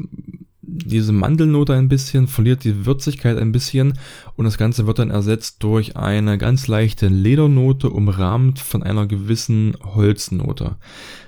diese 0.73 1.11
Mandelnote 1.11 1.73
ein 1.73 1.89
bisschen, 1.89 2.27
verliert 2.27 2.63
die 2.63 2.85
Würzigkeit 2.85 3.37
ein 3.37 3.51
bisschen 3.51 3.97
und 4.35 4.45
das 4.45 4.57
Ganze 4.57 4.87
wird 4.87 4.99
dann 4.99 5.09
ersetzt 5.09 5.63
durch 5.63 5.97
eine 5.97 6.37
ganz 6.37 6.67
leichte 6.67 7.07
Ledernote, 7.07 7.89
umrahmt 7.89 8.59
von 8.59 8.83
einer 8.83 9.05
gewissen 9.05 9.75
Holznote. 9.83 10.77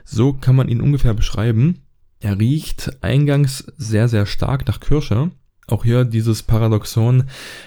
So 0.05 0.33
kann 0.33 0.55
man 0.55 0.69
ihn 0.69 0.81
ungefähr 0.81 1.13
beschreiben. 1.13 1.79
Er 2.19 2.39
riecht 2.39 3.03
eingangs 3.03 3.65
sehr, 3.77 4.07
sehr 4.07 4.25
stark 4.25 4.67
nach 4.67 4.79
Kirsche 4.79 5.31
auch 5.67 5.83
hier 5.83 6.03
dieses 6.05 6.43
Paradoxon, 6.43 7.25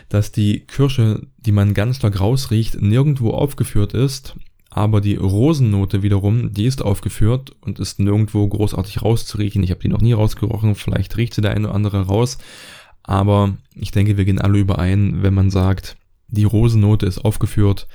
dass 0.08 0.32
die 0.32 0.60
Kirsche, 0.60 1.26
die 1.38 1.52
man 1.52 1.74
ganz 1.74 1.96
stark 1.96 2.20
rausriecht, 2.20 2.80
nirgendwo 2.80 3.30
aufgeführt 3.30 3.94
ist, 3.94 4.36
aber 4.76 5.00
die 5.00 5.14
Rosennote 5.14 6.02
wiederum, 6.02 6.52
die 6.52 6.66
ist 6.66 6.82
aufgeführt 6.82 7.56
und 7.62 7.78
ist 7.78 7.98
nirgendwo 7.98 8.46
großartig 8.46 9.00
rauszuriechen. 9.00 9.62
Ich 9.62 9.70
habe 9.70 9.80
die 9.80 9.88
noch 9.88 10.02
nie 10.02 10.12
rausgerochen, 10.12 10.74
vielleicht 10.74 11.16
riecht 11.16 11.32
sie 11.32 11.40
der 11.40 11.52
eine 11.52 11.68
oder 11.68 11.74
andere 11.74 12.06
raus, 12.06 12.36
aber 13.02 13.56
ich 13.74 13.90
denke, 13.90 14.18
wir 14.18 14.26
gehen 14.26 14.38
alle 14.38 14.58
überein, 14.58 15.22
wenn 15.22 15.32
man 15.32 15.48
sagt, 15.48 15.96
die 16.28 16.44
Rosennote 16.44 17.06
ist 17.06 17.24
aufgeführt 17.24 17.88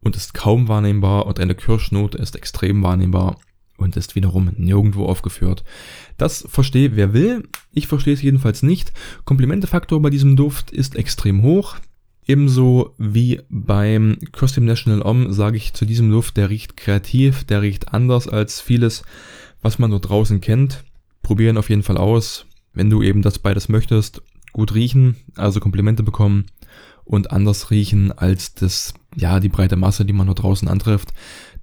und 0.00 0.16
ist 0.16 0.32
kaum 0.32 0.68
wahrnehmbar 0.68 1.26
und 1.26 1.38
eine 1.38 1.54
Kirschnote 1.54 2.16
ist 2.16 2.34
extrem 2.34 2.82
wahrnehmbar. 2.82 3.36
und 3.76 3.96
ist 3.96 4.14
wiederum 4.14 4.52
nirgendwo 4.56 5.06
aufgeführt. 5.06 5.64
Das 6.16 6.46
verstehe 6.48 6.94
wer 6.94 7.12
will, 7.12 7.48
ich 7.72 7.88
verstehe 7.88 8.14
es 8.14 8.22
jedenfalls 8.22 8.62
nicht. 8.62 8.92
Komplimentefaktor 9.24 10.00
bei 10.00 10.08
diesem 10.08 10.36
Duft 10.36 10.70
ist 10.70 10.94
extrem 10.94 11.42
hoch. 11.42 11.76
Ebenso 12.26 12.94
wie 12.98 13.40
beim 13.50 14.18
Costume 14.30 14.66
National 14.66 15.02
Om 15.02 15.32
sage 15.32 15.56
ich 15.56 15.74
zu 15.74 15.84
diesem 15.84 16.10
Duft, 16.10 16.36
der 16.36 16.50
riecht 16.50 16.76
kreativ, 16.76 17.44
der 17.44 17.62
riecht 17.62 17.92
anders 17.92 18.28
als 18.28 18.60
vieles, 18.60 19.02
was 19.60 19.78
man 19.78 19.90
dort 19.90 20.08
draußen 20.08 20.40
kennt. 20.40 20.84
Probieren 21.22 21.56
auf 21.56 21.68
jeden 21.68 21.82
Fall 21.82 21.96
aus. 21.96 22.46
Wenn 22.72 22.90
du 22.90 23.02
eben 23.02 23.22
das 23.22 23.38
beides 23.38 23.68
möchtest, 23.68 24.22
gut 24.52 24.74
riechen, 24.74 25.16
also 25.36 25.60
Komplimente 25.60 26.02
bekommen 26.02 26.46
und 27.04 27.32
anders 27.32 27.70
riechen 27.70 28.12
als 28.12 28.54
das, 28.54 28.94
ja, 29.16 29.40
die 29.40 29.48
breite 29.48 29.76
Masse, 29.76 30.04
die 30.04 30.12
man 30.12 30.26
dort 30.26 30.42
draußen 30.42 30.68
antrifft, 30.68 31.12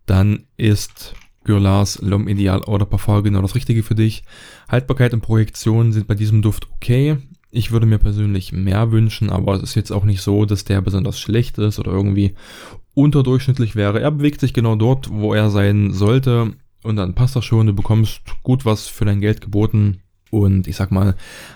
dann 0.06 0.44
ist 0.58 1.14
Guerlain's 1.46 2.02
L'Homme 2.02 2.30
Ideal 2.30 2.62
oder 2.64 2.86
Parfum 2.86 3.24
genau 3.24 3.42
das 3.42 3.56
Richtige 3.56 3.84
für 3.84 3.96
dich. 3.96 4.24
Haltbarkeit 4.68 5.14
und 5.14 5.22
Projektion 5.22 5.94
sind 5.94 6.08
bei 6.08 6.16
diesem 6.16 6.42
Duft 6.42 6.68
okay. 6.74 7.18
Ich 7.52 7.72
würde 7.72 7.88
mir 7.88 7.98
persönlich 7.98 8.52
mehr 8.52 8.92
wünschen, 8.92 9.30
aber 9.30 9.56
es 9.56 9.64
ist 9.64 9.76
jetzt 9.76 9.92
auch 9.92 10.06
nicht 10.06 10.22
so, 10.22 10.46
dass 10.46 10.66
der 10.66 10.82
besonders 10.82 11.20
schlecht 11.20 11.58
ist 11.58 11.80
oder 11.80 11.92
irgendwie 11.92 12.36
unterdurchschnittlich 12.94 13.76
wäre. 13.76 14.00
Er 14.02 14.12
bewegt 14.12 14.40
sich 14.40 14.54
genau 14.54 14.76
dort, 14.76 15.10
wo 15.10 15.34
er 15.34 15.50
sein 15.50 15.92
sollte 15.92 16.54
und 16.84 16.96
dann 16.96 17.16
passt 17.16 17.36
das 17.36 17.46
schon. 17.46 17.68
Du 17.68 17.74
bekommst 17.74 18.22
gut 18.44 18.66
was 18.66 18.88
für 18.88 19.06
dein 19.06 19.22
Geld 19.22 19.42
geboten. 19.42 20.02
Und 20.32 20.68
ich 20.68 20.76
sag 20.76 20.92
mal, 20.92 21.16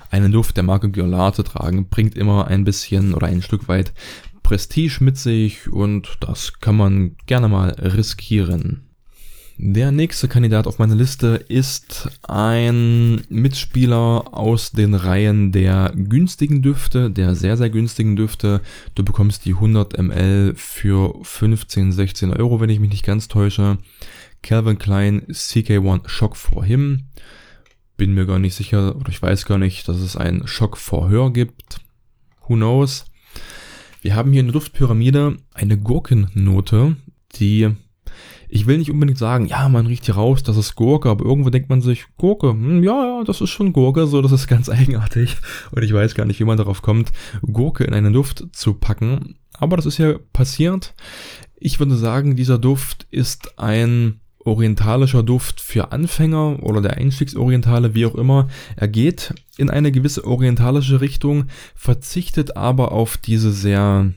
einen 0.10 0.32
Duft 0.32 0.58
der 0.58 0.64
Marke 0.64 0.90
Guerlain 0.90 1.34
zu 1.34 1.44
tragen, 1.44 1.90
bringt 1.90 2.16
immer 2.16 2.48
ein 2.48 2.64
bisschen 2.64 3.14
oder 3.14 3.28
ein 3.28 3.44
Stück 3.44 3.68
weit 3.68 3.94
Prestige 4.42 4.98
mit 5.04 5.18
sich 5.18 5.72
und 5.72 6.18
das 6.20 6.60
kann 6.60 6.76
man 6.76 7.16
gerne 7.28 7.48
mal 7.48 7.70
riskieren. 7.70 8.83
Der 9.66 9.94
nächste 9.94 10.28
Kandidat 10.28 10.68
auf 10.68 10.78
meiner 10.78 10.94
Liste 10.94 11.46
ist 11.48 12.10
ein 12.24 13.24
Mitspieler 13.30 14.34
aus 14.34 14.74
den 14.74 14.94
Reihen 14.94 15.54
der 15.54 15.94
günstigen 15.96 16.62
Düfte, 16.62 17.10
der 17.10 17.34
sehr, 17.34 17.56
sehr 17.56 17.70
günstigen 17.70 18.18
Düfte. 18.18 18.60
Du 18.94 19.06
bekommst 19.06 19.46
die 19.46 19.54
100 19.54 19.98
ml 19.98 20.54
für 20.58 21.16
15, 21.24 21.94
16 21.94 22.34
Euro, 22.34 22.60
wenn 22.60 22.70
ich 22.70 22.82
mich 22.82 22.90
nicht 22.90 23.06
ganz 23.06 23.30
täusche. 23.30 23.78
Calvin 24.42 24.80
Klein 24.80 25.22
CK1 25.28 26.10
Shock 26.10 26.36
for 26.36 26.66
Him. 26.66 27.04
Bin 27.96 28.14
mir 28.14 28.26
gar 28.26 28.40
nicht 28.40 28.56
sicher, 28.56 28.98
oder 28.98 29.08
ich 29.08 29.22
weiß 29.22 29.46
gar 29.46 29.60
nicht, 29.60 29.88
dass 29.88 30.02
es 30.02 30.18
einen 30.18 30.46
Shock 30.46 30.76
for 30.76 31.10
Her 31.10 31.30
gibt. 31.30 31.80
Who 32.50 32.56
knows? 32.56 33.06
Wir 34.02 34.14
haben 34.14 34.34
hier 34.34 34.42
in 34.42 34.48
der 34.48 34.54
Duftpyramide 34.56 35.38
eine 35.54 35.78
Gurkennote, 35.78 36.98
die 37.38 37.78
ich 38.54 38.68
will 38.68 38.78
nicht 38.78 38.92
unbedingt 38.92 39.18
sagen, 39.18 39.48
ja, 39.48 39.68
man 39.68 39.88
riecht 39.88 40.06
hier 40.06 40.14
raus, 40.14 40.44
das 40.44 40.58
ist 40.58 40.76
Gurke, 40.76 41.10
aber 41.10 41.26
irgendwo 41.26 41.50
denkt 41.50 41.70
man 41.70 41.82
sich, 41.82 42.06
Gurke, 42.18 42.50
hm, 42.50 42.84
ja, 42.84 43.04
ja, 43.04 43.24
das 43.24 43.42
ist 43.42 43.50
schon 43.50 43.74
Gurke, 43.74 44.06
so, 44.06 44.22
das 44.22 44.32
ist 44.32 44.48
ganz 44.48 44.70
eigenartig. 44.70 45.38
Und 45.72 45.82
ich 45.82 45.92
weiß 45.92 46.14
gar 46.14 46.26
nicht, 46.26 46.40
wie 46.40 46.46
man 46.46 46.58
darauf 46.58 46.84
kommt, 46.84 47.12
Gurke 47.42 47.84
in 47.84 47.96
einen 47.96 48.14
Duft 48.14 48.46
zu 48.52 48.76
packen. 48.76 49.38
Aber 49.54 49.76
das 49.76 49.88
ist 49.88 49.98
ja 49.98 50.20
passiert. 50.34 50.94
Ich 51.56 51.80
würde 51.80 51.96
sagen, 51.96 52.36
dieser 52.36 52.60
Duft 52.60 53.08
ist 53.10 53.58
ein 53.58 54.20
orientalischer 54.46 55.24
Duft 55.24 55.60
für 55.60 55.92
Anfänger 55.92 56.62
oder 56.62 56.82
der 56.82 56.98
Einstiegsorientale, 56.98 57.96
wie 57.96 58.06
auch 58.06 58.16
immer. 58.16 58.50
Er 58.76 58.88
geht 58.88 59.34
in 59.58 59.72
eine 59.72 59.92
gewisse 59.92 60.26
orientalische 60.26 61.02
Richtung, 61.02 61.46
verzichtet 61.74 62.56
aber 62.56 62.92
auf 62.92 63.18
diese 63.18 63.52
sehr, 63.52 64.14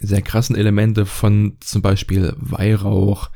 sehr 0.00 0.22
krassen 0.22 0.54
Elemente 0.54 1.06
von 1.06 1.56
zum 1.58 1.82
Beispiel 1.82 2.34
Weihrauch 2.38 3.30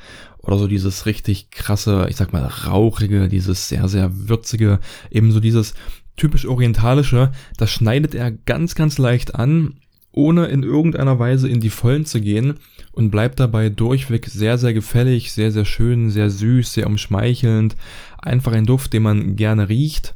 oder 0.46 0.58
so 0.58 0.66
dieses 0.66 1.06
richtig 1.06 1.50
krasse, 1.50 2.06
ich 2.08 2.16
sag 2.16 2.32
mal, 2.32 2.44
rauchige, 2.44 3.28
dieses 3.28 3.68
sehr, 3.68 3.88
sehr 3.88 4.10
würzige, 4.28 4.80
ebenso 5.10 5.40
dieses 5.40 5.74
typisch 6.16 6.46
orientalische, 6.46 7.32
das 7.56 7.70
schneidet 7.70 8.14
er 8.14 8.30
ganz, 8.30 8.74
ganz 8.74 8.98
leicht 8.98 9.34
an, 9.34 9.74
ohne 10.12 10.46
in 10.46 10.62
irgendeiner 10.62 11.18
Weise 11.18 11.48
in 11.48 11.60
die 11.60 11.70
Vollen 11.70 12.06
zu 12.06 12.20
gehen 12.20 12.54
und 12.92 13.10
bleibt 13.10 13.40
dabei 13.40 13.68
durchweg 13.68 14.26
sehr, 14.26 14.58
sehr 14.58 14.72
gefällig, 14.72 15.32
sehr, 15.32 15.50
sehr 15.50 15.64
schön, 15.64 16.10
sehr 16.10 16.30
süß, 16.30 16.72
sehr 16.72 16.86
umschmeichelnd. 16.86 17.74
Einfach 18.18 18.52
ein 18.52 18.66
Duft, 18.66 18.92
den 18.92 19.02
man 19.02 19.34
gerne 19.34 19.68
riecht, 19.68 20.14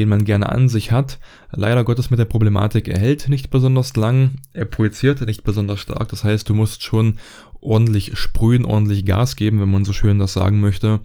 den 0.00 0.08
man 0.08 0.24
gerne 0.24 0.48
an 0.48 0.68
sich 0.68 0.90
hat. 0.90 1.18
Leider 1.52 1.84
Gottes 1.84 2.10
mit 2.10 2.18
der 2.18 2.24
Problematik, 2.24 2.88
er 2.88 2.98
hält 2.98 3.28
nicht 3.28 3.50
besonders 3.50 3.94
lang, 3.96 4.30
er 4.52 4.64
projiziert 4.64 5.20
nicht 5.20 5.44
besonders 5.44 5.80
stark. 5.80 6.08
Das 6.08 6.24
heißt, 6.24 6.48
du 6.48 6.54
musst 6.54 6.82
schon 6.82 7.18
ordentlich 7.60 8.16
sprühen, 8.16 8.64
ordentlich 8.64 9.04
Gas 9.04 9.36
geben, 9.36 9.60
wenn 9.60 9.70
man 9.70 9.84
so 9.84 9.92
schön 9.92 10.18
das 10.18 10.32
sagen 10.32 10.60
möchte, 10.60 11.00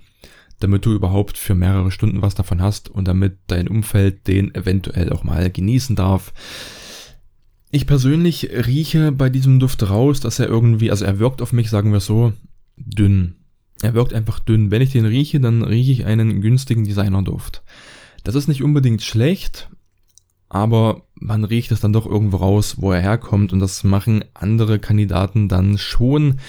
damit 0.59 0.85
du 0.85 0.93
überhaupt 0.93 1.37
für 1.37 1.55
mehrere 1.55 1.91
Stunden 1.91 2.21
was 2.21 2.35
davon 2.35 2.61
hast 2.61 2.89
und 2.89 3.07
damit 3.07 3.37
dein 3.47 3.67
Umfeld 3.67 4.27
den 4.27 4.55
eventuell 4.55 5.11
auch 5.11 5.25
mal 5.25 5.51
genießen 5.51 5.97
darf. 5.97 6.33
Ich 7.71 7.85
persönlich 7.85 8.49
rieche 8.65 9.11
bei 9.11 9.29
diesem 9.29 9.59
Duft 9.59 9.89
raus, 9.89 10.21
dass 10.21 10.39
er 10.39 10.47
irgendwie, 10.47 10.91
also 10.91 11.03
er 11.03 11.19
wirkt 11.19 11.41
auf 11.41 11.51
mich, 11.51 11.69
sagen 11.69 11.91
wir 11.91 11.99
so, 11.99 12.31
dünn. 12.77 13.35
Er 13.81 13.93
wirkt 13.93 14.13
einfach 14.13 14.39
dünn. 14.39 14.71
Wenn 14.71 14.81
ich 14.81 14.93
den 14.93 15.05
rieche, 15.05 15.41
dann 15.41 15.61
rieche 15.61 15.91
ich 15.91 16.05
einen 16.05 16.39
günstigen 16.39 16.85
Designerduft. 16.85 17.63
Das 18.25 18.33
ist 18.33 18.47
nicht 18.47 18.63
unbedingt 18.63 19.03
schlecht, 19.03 19.69
aber 20.49 21.03
man 21.13 21.43
riecht 21.43 21.71
es 21.71 21.79
dann 21.79 21.93
doch 21.93 22.07
irgendwo 22.07 22.37
raus, 22.37 22.77
wo 22.79 22.91
er 22.91 22.99
herkommt 22.99 23.53
und 23.53 23.59
das 23.59 23.83
machen 23.83 24.25
andere 24.33 24.79
Kandidaten 24.79 25.47
dann 25.47 25.77
schon 25.77 26.39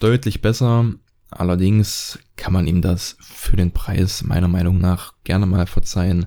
deutlich 0.00 0.40
besser. 0.40 0.94
Allerdings 1.30 2.18
kann 2.36 2.54
man 2.54 2.66
ihm 2.66 2.80
das 2.80 3.18
für 3.20 3.54
den 3.54 3.72
Preis 3.72 4.22
meiner 4.22 4.48
Meinung 4.48 4.78
nach 4.78 5.12
gerne 5.24 5.44
mal 5.44 5.66
verzeihen. 5.66 6.24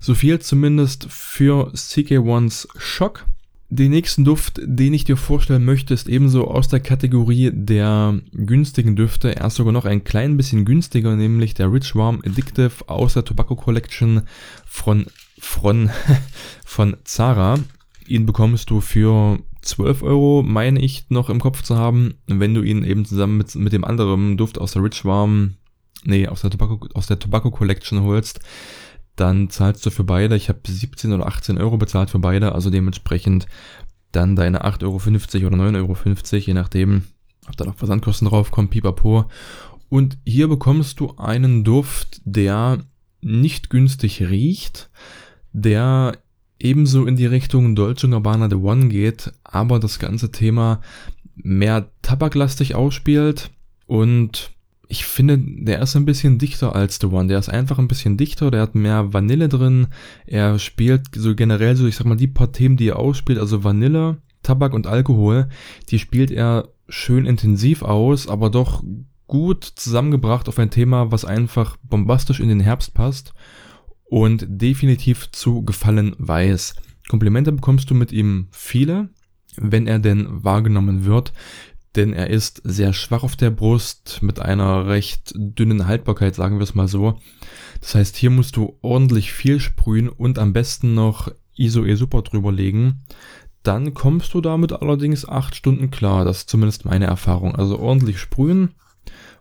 So 0.00 0.16
viel 0.16 0.40
zumindest 0.40 1.06
für 1.08 1.72
CK1's 1.74 2.66
Shock. 2.76 3.26
Den 3.70 3.90
nächsten 3.90 4.24
Duft, 4.24 4.60
den 4.64 4.94
ich 4.94 5.04
dir 5.04 5.18
vorstellen 5.18 5.64
möchte, 5.64 5.92
ist 5.92 6.08
ebenso 6.08 6.48
aus 6.48 6.68
der 6.68 6.80
Kategorie 6.80 7.50
der 7.52 8.18
günstigen 8.32 8.96
Düfte. 8.96 9.36
Er 9.36 9.46
ist 9.46 9.56
sogar 9.56 9.74
noch 9.74 9.84
ein 9.84 10.04
klein 10.04 10.38
bisschen 10.38 10.64
günstiger, 10.64 11.16
nämlich 11.16 11.52
der 11.52 11.70
Rich 11.70 11.94
Warm 11.94 12.22
Addictive 12.24 12.88
aus 12.88 13.12
der 13.12 13.24
Tobacco 13.24 13.56
Collection 13.56 14.22
von 14.64 15.06
von, 15.38 15.90
von 16.64 16.96
Zara. 17.04 17.58
Ihn 18.06 18.26
bekommst 18.26 18.70
du 18.70 18.80
für 18.80 19.38
12 19.62 20.02
Euro, 20.02 20.42
meine 20.42 20.80
ich, 20.80 21.10
noch 21.10 21.28
im 21.28 21.40
Kopf 21.40 21.62
zu 21.62 21.76
haben, 21.76 22.14
wenn 22.26 22.54
du 22.54 22.62
ihn 22.62 22.84
eben 22.84 23.04
zusammen 23.04 23.36
mit, 23.36 23.54
mit 23.54 23.72
dem 23.72 23.84
anderen 23.84 24.36
Duft 24.36 24.58
aus 24.58 24.72
der 24.72 24.82
Rich 24.82 25.04
Warm, 25.04 25.54
nee, 26.04 26.26
aus 26.26 26.40
der 26.40 26.50
Tobacco, 26.50 26.86
aus 26.94 27.06
der 27.06 27.18
Tobacco 27.18 27.50
Collection 27.50 28.02
holst, 28.02 28.40
dann 29.20 29.50
zahlst 29.50 29.84
du 29.84 29.90
für 29.90 30.04
beide, 30.04 30.36
ich 30.36 30.48
habe 30.48 30.60
17 30.66 31.12
oder 31.12 31.26
18 31.26 31.58
Euro 31.58 31.76
bezahlt 31.76 32.10
für 32.10 32.18
beide, 32.18 32.52
also 32.52 32.70
dementsprechend 32.70 33.46
dann 34.12 34.36
deine 34.36 34.64
8,50 34.64 35.42
Euro 35.42 35.46
oder 35.48 35.64
9,50 35.64 35.76
Euro, 35.76 36.44
je 36.46 36.54
nachdem, 36.54 37.04
ob 37.46 37.56
da 37.56 37.64
noch 37.64 37.76
Versandkosten 37.76 38.28
draufkommen, 38.28 38.70
pipapo. 38.70 39.26
Und 39.88 40.18
hier 40.24 40.48
bekommst 40.48 41.00
du 41.00 41.16
einen 41.16 41.64
Duft, 41.64 42.20
der 42.24 42.78
nicht 43.20 43.70
günstig 43.70 44.22
riecht, 44.22 44.90
der 45.52 46.18
ebenso 46.60 47.06
in 47.06 47.16
die 47.16 47.26
Richtung 47.26 47.74
Dolce 47.74 48.08
Gabbana 48.08 48.48
The 48.48 48.56
One 48.56 48.88
geht, 48.88 49.32
aber 49.44 49.78
das 49.78 49.98
ganze 49.98 50.30
Thema 50.30 50.80
mehr 51.34 51.90
tabaklastig 52.02 52.74
ausspielt 52.74 53.50
und 53.86 54.52
ich 54.88 55.04
finde, 55.04 55.38
der 55.38 55.82
ist 55.82 55.96
ein 55.96 56.06
bisschen 56.06 56.38
dichter 56.38 56.74
als 56.74 56.98
The 56.98 57.08
One. 57.08 57.28
Der 57.28 57.38
ist 57.38 57.50
einfach 57.50 57.78
ein 57.78 57.88
bisschen 57.88 58.16
dichter, 58.16 58.50
der 58.50 58.62
hat 58.62 58.74
mehr 58.74 59.12
Vanille 59.12 59.48
drin. 59.48 59.88
Er 60.26 60.58
spielt 60.58 61.08
so 61.14 61.34
generell 61.34 61.76
so, 61.76 61.86
ich 61.86 61.96
sag 61.96 62.06
mal, 62.06 62.16
die 62.16 62.26
paar 62.26 62.52
Themen, 62.52 62.78
die 62.78 62.88
er 62.88 62.98
ausspielt, 62.98 63.38
also 63.38 63.64
Vanille, 63.64 64.16
Tabak 64.42 64.72
und 64.72 64.86
Alkohol, 64.86 65.48
die 65.90 65.98
spielt 65.98 66.30
er 66.30 66.68
schön 66.88 67.26
intensiv 67.26 67.82
aus, 67.82 68.28
aber 68.28 68.48
doch 68.48 68.82
gut 69.26 69.64
zusammengebracht 69.64 70.48
auf 70.48 70.58
ein 70.58 70.70
Thema, 70.70 71.12
was 71.12 71.26
einfach 71.26 71.76
bombastisch 71.82 72.40
in 72.40 72.48
den 72.48 72.60
Herbst 72.60 72.94
passt 72.94 73.34
und 74.04 74.46
definitiv 74.48 75.30
zu 75.32 75.62
gefallen 75.62 76.16
weiß. 76.18 76.76
Komplimente 77.08 77.52
bekommst 77.52 77.90
du 77.90 77.94
mit 77.94 78.10
ihm 78.10 78.48
viele, 78.52 79.10
wenn 79.56 79.86
er 79.86 79.98
denn 79.98 80.44
wahrgenommen 80.44 81.04
wird, 81.04 81.34
denn 81.98 82.12
er 82.12 82.30
ist 82.30 82.62
sehr 82.64 82.92
schwach 82.92 83.24
auf 83.24 83.34
der 83.34 83.50
Brust 83.50 84.20
mit 84.22 84.38
einer 84.38 84.86
recht 84.86 85.32
dünnen 85.34 85.88
Haltbarkeit, 85.88 86.36
sagen 86.36 86.58
wir 86.58 86.62
es 86.62 86.76
mal 86.76 86.86
so. 86.86 87.18
Das 87.80 87.96
heißt, 87.96 88.16
hier 88.16 88.30
musst 88.30 88.56
du 88.56 88.78
ordentlich 88.82 89.32
viel 89.32 89.58
sprühen 89.58 90.08
und 90.08 90.38
am 90.38 90.52
besten 90.52 90.94
noch 90.94 91.30
ISO-E 91.56 91.96
super 91.96 92.22
drüber 92.22 92.52
legen. 92.52 93.02
Dann 93.64 93.94
kommst 93.94 94.32
du 94.32 94.40
damit 94.40 94.72
allerdings 94.72 95.28
acht 95.28 95.56
Stunden 95.56 95.90
klar. 95.90 96.24
Das 96.24 96.38
ist 96.38 96.50
zumindest 96.50 96.84
meine 96.84 97.06
Erfahrung. 97.06 97.56
Also 97.56 97.80
ordentlich 97.80 98.20
sprühen, 98.20 98.74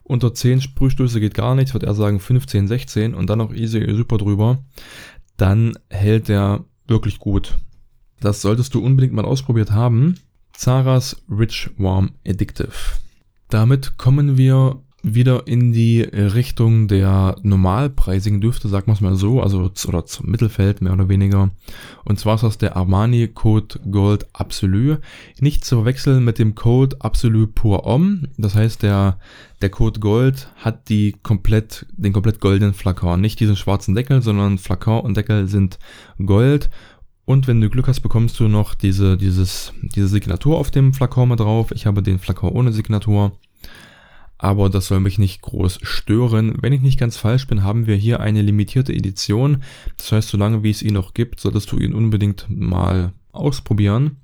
unter 0.02 0.34
10 0.34 0.62
Sprühstöße 0.62 1.20
geht 1.20 1.36
gar 1.36 1.54
nichts, 1.54 1.76
wird 1.76 1.84
er 1.84 1.94
sagen 1.94 2.20
15, 2.20 2.68
16 2.68 3.14
und 3.14 3.30
dann 3.30 3.38
noch 3.38 3.54
easy 3.54 3.86
super 3.96 4.18
drüber. 4.18 4.64
Dann 5.38 5.78
hält 5.90 6.28
der 6.28 6.66
wirklich 6.88 7.20
gut. 7.20 7.56
Das 8.20 8.42
solltest 8.42 8.74
du 8.74 8.84
unbedingt 8.84 9.14
mal 9.14 9.26
ausprobiert 9.26 9.72
haben. 9.72 10.16
Zara's 10.58 11.16
Rich 11.30 11.70
Warm 11.78 12.14
Addictive. 12.26 12.74
Damit 13.50 13.98
kommen 14.00 14.38
wir 14.38 14.82
wieder 15.04 15.46
in 15.46 15.72
die 15.72 16.02
Richtung 16.02 16.88
der 16.88 17.36
normalpreisigen 17.44 18.42
Düfte, 18.42 18.68
sagen 18.68 18.88
wir 18.88 18.94
es 18.94 19.02
mal 19.02 19.16
so, 19.16 19.40
also 19.40 19.72
oder 19.88 20.06
zum 20.06 20.32
Mittelfeld 20.32 20.82
mehr 20.82 20.94
oder 20.94 21.10
weniger. 21.10 21.52
Und 22.06 22.20
zwar 22.20 22.36
ist 22.36 22.44
das 22.44 22.58
der 22.58 22.76
Armani 22.76 23.28
Code 23.28 23.80
Gold 23.92 24.26
Absolu. 24.34 24.98
Nicht 25.40 25.64
zu 25.64 25.76
verwechseln 25.76 26.26
mit 26.26 26.40
dem 26.40 26.56
Code 26.56 26.98
Absolu 27.00 27.46
Pur 27.46 27.84
Homme. 27.86 28.28
Das 28.38 28.56
heißt, 28.56 28.82
der, 28.82 29.20
der 29.62 29.70
Code 29.70 30.00
Gold 30.00 30.50
hat 30.56 30.90
die 30.90 31.16
komplett, 31.22 31.86
den 31.92 32.14
komplett 32.14 32.40
goldenen 32.40 32.74
Flakon. 32.74 33.22
Nicht 33.22 33.40
diesen 33.40 33.56
schwarzen 33.56 33.94
Deckel, 33.94 34.24
sondern 34.24 34.58
Flakon 34.58 35.02
und 35.02 35.16
Deckel 35.16 35.48
sind 35.48 35.78
Gold. 36.26 36.72
Und 37.28 37.46
wenn 37.46 37.60
du 37.60 37.70
Glück 37.70 37.90
hast, 37.90 38.00
bekommst 38.00 38.40
du 38.40 38.48
noch 38.48 38.74
diese, 38.74 39.18
dieses, 39.18 39.74
diese 39.82 40.08
Signatur 40.08 40.58
auf 40.58 40.72
dem 40.72 40.94
Flakon 40.94 41.28
mit 41.28 41.42
drauf. 41.42 41.72
Ich 41.72 41.86
habe 41.86 42.02
den 42.02 42.20
Flakon 42.20 42.54
ohne 42.54 42.72
Signatur 42.72 43.34
aber 44.38 44.70
das 44.70 44.88
soll 44.88 45.00
mich 45.00 45.18
nicht 45.18 45.42
groß 45.42 45.80
stören. 45.82 46.56
Wenn 46.62 46.74
ich 46.74 46.82
nicht 46.82 47.00
ganz 47.00 47.18
falsch 47.18 47.48
bin, 47.48 47.64
haben 47.64 47.88
wir 47.88 47.96
hier 47.96 48.20
eine 48.20 48.42
limitierte 48.42 48.94
Edition. 48.94 49.64
Das 49.98 50.12
heißt, 50.12 50.30
solange 50.30 50.64
wie 50.64 50.70
es 50.70 50.84
ihn 50.84 50.94
noch 50.94 51.14
gibt, 51.14 51.40
solltest 51.40 51.72
du 51.72 51.78
ihn 51.78 51.94
unbedingt 51.94 52.46
mal 52.50 53.14
ausprobieren. 53.32 54.18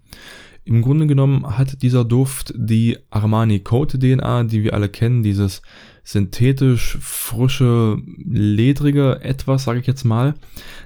Im 0.66 0.82
Grunde 0.82 1.08
genommen 1.08 1.58
hat 1.58 1.82
dieser 1.82 2.06
Duft 2.06 2.54
die 2.56 2.98
Armani 3.10 3.60
Coat 3.62 4.00
DNA, 4.00 4.44
die 4.46 4.64
wir 4.64 4.74
alle 4.74 4.88
kennen, 4.88 5.24
dieses 5.24 5.62
synthetisch 6.04 6.98
frische, 7.00 7.98
ledrige 8.18 9.22
etwas, 9.22 9.64
sage 9.64 9.80
ich 9.80 9.88
jetzt 9.88 10.04
mal. 10.04 10.36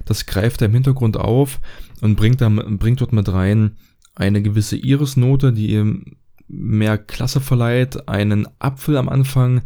Das 0.04 0.26
greift 0.26 0.62
er 0.62 0.66
im 0.66 0.74
Hintergrund 0.74 1.16
auf 1.16 1.60
und 2.00 2.16
bringt, 2.16 2.40
dann, 2.40 2.78
bringt 2.78 3.00
dort 3.00 3.12
mit 3.12 3.30
rein 3.32 3.76
eine 4.14 4.42
gewisse 4.42 4.76
Irisnote, 4.76 5.52
die 5.52 5.72
ihm 5.74 6.16
mehr 6.48 6.98
Klasse 6.98 7.40
verleiht, 7.40 8.08
einen 8.08 8.48
Apfel 8.58 8.96
am 8.96 9.08
Anfang, 9.08 9.62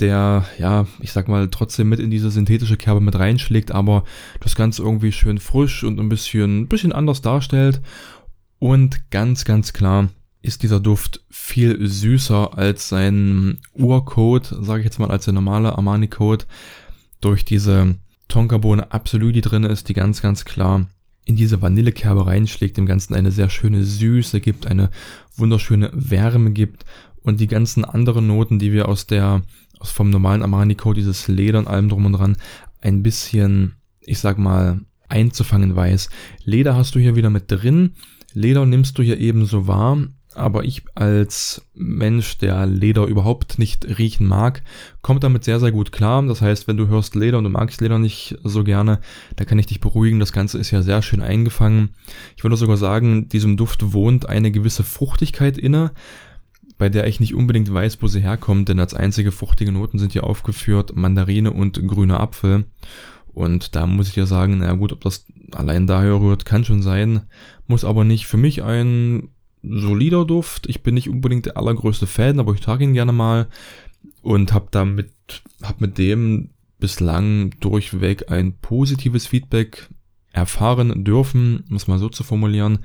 der, 0.00 0.44
ja, 0.58 0.86
ich 1.00 1.12
sag 1.12 1.28
mal, 1.28 1.48
trotzdem 1.48 1.88
mit 1.88 2.00
in 2.00 2.10
diese 2.10 2.30
synthetische 2.30 2.76
Kerbe 2.76 3.00
mit 3.00 3.18
reinschlägt, 3.18 3.72
aber 3.72 4.04
das 4.40 4.54
Ganze 4.54 4.82
irgendwie 4.82 5.12
schön 5.12 5.38
frisch 5.38 5.84
und 5.84 5.98
ein 5.98 6.08
bisschen, 6.08 6.62
ein 6.62 6.68
bisschen 6.68 6.92
anders 6.92 7.22
darstellt. 7.22 7.80
Und 8.58 9.10
ganz, 9.10 9.44
ganz 9.44 9.72
klar 9.72 10.08
ist 10.46 10.62
dieser 10.62 10.80
Duft 10.80 11.24
viel 11.28 11.86
süßer 11.86 12.56
als 12.56 12.88
sein 12.88 13.58
Urcode, 13.74 14.46
sage 14.60 14.80
ich 14.80 14.84
jetzt 14.84 14.98
mal, 14.98 15.10
als 15.10 15.24
der 15.24 15.34
normale 15.34 15.76
Armani-Code. 15.76 16.44
Durch 17.20 17.44
diese 17.44 17.96
Tonkabohne 18.28 18.92
Absolut, 18.92 19.34
die 19.34 19.40
drin 19.40 19.64
ist, 19.64 19.88
die 19.88 19.94
ganz, 19.94 20.22
ganz 20.22 20.44
klar 20.44 20.86
in 21.24 21.34
diese 21.34 21.60
Vanillekerbe 21.60 22.26
reinschlägt, 22.26 22.76
dem 22.76 22.86
Ganzen 22.86 23.14
eine 23.14 23.32
sehr 23.32 23.50
schöne 23.50 23.82
Süße 23.82 24.40
gibt, 24.40 24.68
eine 24.68 24.90
wunderschöne 25.36 25.90
Wärme 25.92 26.52
gibt 26.52 26.84
und 27.22 27.40
die 27.40 27.48
ganzen 27.48 27.84
anderen 27.84 28.28
Noten, 28.28 28.60
die 28.60 28.72
wir 28.72 28.88
aus 28.88 29.06
der, 29.06 29.42
aus 29.80 29.90
vom 29.90 30.10
normalen 30.10 30.42
Armani-Code, 30.42 31.00
dieses 31.00 31.26
Leder 31.26 31.58
und 31.58 31.66
allem 31.66 31.88
drum 31.88 32.06
und 32.06 32.12
dran, 32.12 32.36
ein 32.80 33.02
bisschen, 33.02 33.74
ich 34.00 34.20
sag 34.20 34.38
mal, 34.38 34.80
einzufangen 35.08 35.74
weiß. 35.74 36.08
Leder 36.44 36.76
hast 36.76 36.94
du 36.94 37.00
hier 37.00 37.16
wieder 37.16 37.30
mit 37.30 37.50
drin. 37.50 37.94
Leder 38.32 38.64
nimmst 38.64 38.96
du 38.98 39.02
hier 39.02 39.18
ebenso 39.18 39.66
wahr, 39.66 39.98
aber 40.36 40.64
ich 40.64 40.82
als 40.94 41.62
Mensch, 41.74 42.38
der 42.38 42.66
Leder 42.66 43.06
überhaupt 43.06 43.58
nicht 43.58 43.98
riechen 43.98 44.26
mag, 44.26 44.62
kommt 45.02 45.24
damit 45.24 45.44
sehr, 45.44 45.60
sehr 45.60 45.72
gut 45.72 45.92
klar. 45.92 46.22
Das 46.22 46.42
heißt, 46.42 46.68
wenn 46.68 46.76
du 46.76 46.88
hörst 46.88 47.14
Leder 47.14 47.38
und 47.38 47.44
du 47.44 47.50
magst 47.50 47.80
Leder 47.80 47.98
nicht 47.98 48.36
so 48.44 48.62
gerne, 48.62 49.00
da 49.36 49.44
kann 49.44 49.58
ich 49.58 49.66
dich 49.66 49.80
beruhigen. 49.80 50.20
Das 50.20 50.32
Ganze 50.32 50.58
ist 50.58 50.70
ja 50.70 50.82
sehr 50.82 51.02
schön 51.02 51.22
eingefangen. 51.22 51.90
Ich 52.36 52.44
würde 52.44 52.56
sogar 52.56 52.76
sagen, 52.76 53.28
diesem 53.28 53.56
Duft 53.56 53.92
wohnt 53.92 54.28
eine 54.28 54.50
gewisse 54.50 54.84
Fruchtigkeit 54.84 55.58
inne, 55.58 55.92
bei 56.78 56.88
der 56.88 57.06
ich 57.06 57.20
nicht 57.20 57.34
unbedingt 57.34 57.72
weiß, 57.72 58.02
wo 58.02 58.06
sie 58.06 58.20
herkommt, 58.20 58.68
denn 58.68 58.78
als 58.78 58.94
einzige 58.94 59.32
fruchtige 59.32 59.72
Noten 59.72 59.98
sind 59.98 60.12
hier 60.12 60.24
aufgeführt 60.24 60.94
Mandarine 60.94 61.50
und 61.50 61.86
grüner 61.88 62.20
Apfel. 62.20 62.66
Und 63.32 63.74
da 63.74 63.86
muss 63.86 64.08
ich 64.08 64.16
ja 64.16 64.26
sagen, 64.26 64.58
naja 64.58 64.72
gut, 64.72 64.92
ob 64.92 65.02
das 65.02 65.26
allein 65.52 65.86
daher 65.86 66.20
rührt, 66.20 66.44
kann 66.44 66.64
schon 66.64 66.82
sein, 66.82 67.22
muss 67.66 67.84
aber 67.84 68.04
nicht. 68.04 68.26
Für 68.26 68.38
mich 68.38 68.62
ein 68.62 69.28
solider 69.62 70.24
Duft. 70.24 70.68
Ich 70.68 70.82
bin 70.82 70.94
nicht 70.94 71.08
unbedingt 71.08 71.46
der 71.46 71.56
allergrößte 71.56 72.06
Fan, 72.06 72.40
aber 72.40 72.54
ich 72.54 72.60
trage 72.60 72.84
ihn 72.84 72.94
gerne 72.94 73.12
mal 73.12 73.48
und 74.22 74.52
habe 74.52 74.68
damit, 74.70 75.12
hab 75.62 75.80
mit 75.80 75.98
dem 75.98 76.50
bislang 76.78 77.50
durchweg 77.60 78.30
ein 78.30 78.58
positives 78.58 79.26
Feedback 79.26 79.88
erfahren 80.32 81.04
dürfen, 81.04 81.64
muss 81.68 81.88
man 81.88 81.98
so 81.98 82.08
zu 82.08 82.22
formulieren, 82.22 82.80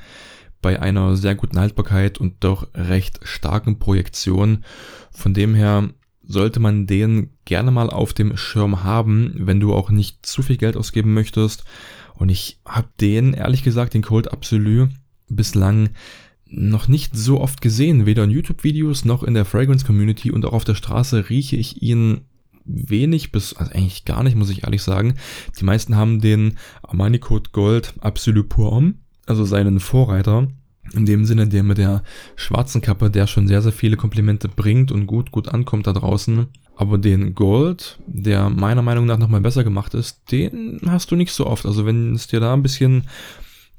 bei 0.61 0.79
einer 0.81 1.15
sehr 1.15 1.35
guten 1.35 1.59
Haltbarkeit 1.59 2.19
und 2.19 2.43
doch 2.43 2.67
recht 2.73 3.19
starken 3.23 3.79
Projektion. 3.79 4.63
Von 5.11 5.33
dem 5.33 5.55
her 5.55 5.89
sollte 6.23 6.59
man 6.59 6.87
den 6.87 7.31
gerne 7.45 7.71
mal 7.71 7.89
auf 7.89 8.13
dem 8.13 8.37
Schirm 8.37 8.83
haben, 8.83 9.33
wenn 9.35 9.59
du 9.59 9.73
auch 9.73 9.89
nicht 9.89 10.25
zu 10.25 10.43
viel 10.43 10.57
Geld 10.57 10.77
ausgeben 10.77 11.13
möchtest. 11.13 11.65
Und 12.15 12.29
ich 12.29 12.59
habe 12.65 12.87
den, 13.01 13.33
ehrlich 13.33 13.63
gesagt, 13.63 13.93
den 13.93 14.03
Cold 14.03 14.31
Absolu 14.31 14.87
bislang 15.27 15.89
noch 16.51 16.87
nicht 16.87 17.15
so 17.15 17.39
oft 17.39 17.61
gesehen, 17.61 18.05
weder 18.05 18.23
in 18.23 18.31
YouTube-Videos 18.31 19.05
noch 19.05 19.23
in 19.23 19.33
der 19.33 19.45
Fragrance-Community 19.45 20.31
und 20.31 20.45
auch 20.45 20.53
auf 20.53 20.65
der 20.65 20.75
Straße 20.75 21.29
rieche 21.29 21.55
ich 21.55 21.81
ihn 21.81 22.21
wenig 22.65 23.31
bis, 23.31 23.53
also 23.53 23.71
eigentlich 23.71 24.05
gar 24.05 24.23
nicht, 24.23 24.35
muss 24.35 24.49
ich 24.49 24.63
ehrlich 24.63 24.83
sagen. 24.83 25.15
Die 25.59 25.65
meisten 25.65 25.95
haben 25.95 26.21
den 26.21 26.57
Armani 26.83 27.19
Code 27.19 27.49
Gold 27.51 27.93
Absolut 28.01 28.49
Pour 28.49 28.71
Homme, 28.71 28.95
also 29.25 29.45
seinen 29.45 29.79
Vorreiter. 29.79 30.47
In 30.93 31.05
dem 31.05 31.23
Sinne, 31.23 31.47
der 31.47 31.63
mit 31.63 31.77
der 31.77 32.03
schwarzen 32.35 32.81
Kappe, 32.81 33.09
der 33.09 33.25
schon 33.25 33.47
sehr, 33.47 33.61
sehr 33.61 33.71
viele 33.71 33.95
Komplimente 33.95 34.49
bringt 34.49 34.91
und 34.91 35.07
gut, 35.07 35.31
gut 35.31 35.47
ankommt 35.47 35.87
da 35.87 35.93
draußen. 35.93 36.47
Aber 36.75 36.97
den 36.97 37.33
Gold, 37.33 37.99
der 38.07 38.49
meiner 38.49 38.81
Meinung 38.81 39.05
nach 39.05 39.17
nochmal 39.17 39.39
besser 39.39 39.63
gemacht 39.63 39.93
ist, 39.93 40.31
den 40.31 40.81
hast 40.87 41.11
du 41.11 41.15
nicht 41.15 41.31
so 41.31 41.47
oft. 41.47 41.65
Also 41.65 41.85
wenn 41.85 42.13
es 42.13 42.27
dir 42.27 42.41
da 42.41 42.53
ein 42.53 42.63
bisschen 42.63 43.07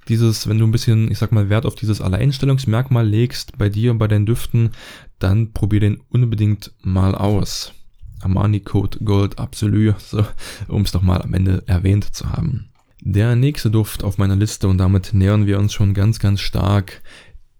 dieses, 0.08 0.48
wenn 0.48 0.58
du 0.58 0.66
ein 0.66 0.72
bisschen, 0.72 1.10
ich 1.10 1.18
sag 1.18 1.32
mal, 1.32 1.48
Wert 1.48 1.66
auf 1.66 1.74
dieses 1.74 2.00
Alleinstellungsmerkmal 2.00 3.06
legst 3.06 3.56
bei 3.58 3.68
dir 3.68 3.92
und 3.92 3.98
bei 3.98 4.08
deinen 4.08 4.26
Düften, 4.26 4.70
dann 5.18 5.52
probier 5.52 5.80
den 5.80 6.00
unbedingt 6.10 6.72
mal 6.82 7.14
aus. 7.14 7.72
Armani 8.20 8.60
Code 8.60 8.98
Gold 9.04 9.38
Absolut, 9.38 10.00
so, 10.00 10.24
um 10.68 10.82
es 10.82 10.92
nochmal 10.92 11.22
am 11.22 11.34
Ende 11.34 11.62
erwähnt 11.66 12.14
zu 12.14 12.30
haben. 12.30 12.68
Der 13.00 13.34
nächste 13.34 13.70
Duft 13.70 14.04
auf 14.04 14.18
meiner 14.18 14.36
Liste 14.36 14.68
und 14.68 14.78
damit 14.78 15.12
nähern 15.12 15.46
wir 15.46 15.58
uns 15.58 15.72
schon 15.72 15.92
ganz, 15.92 16.18
ganz 16.20 16.40
stark 16.40 17.02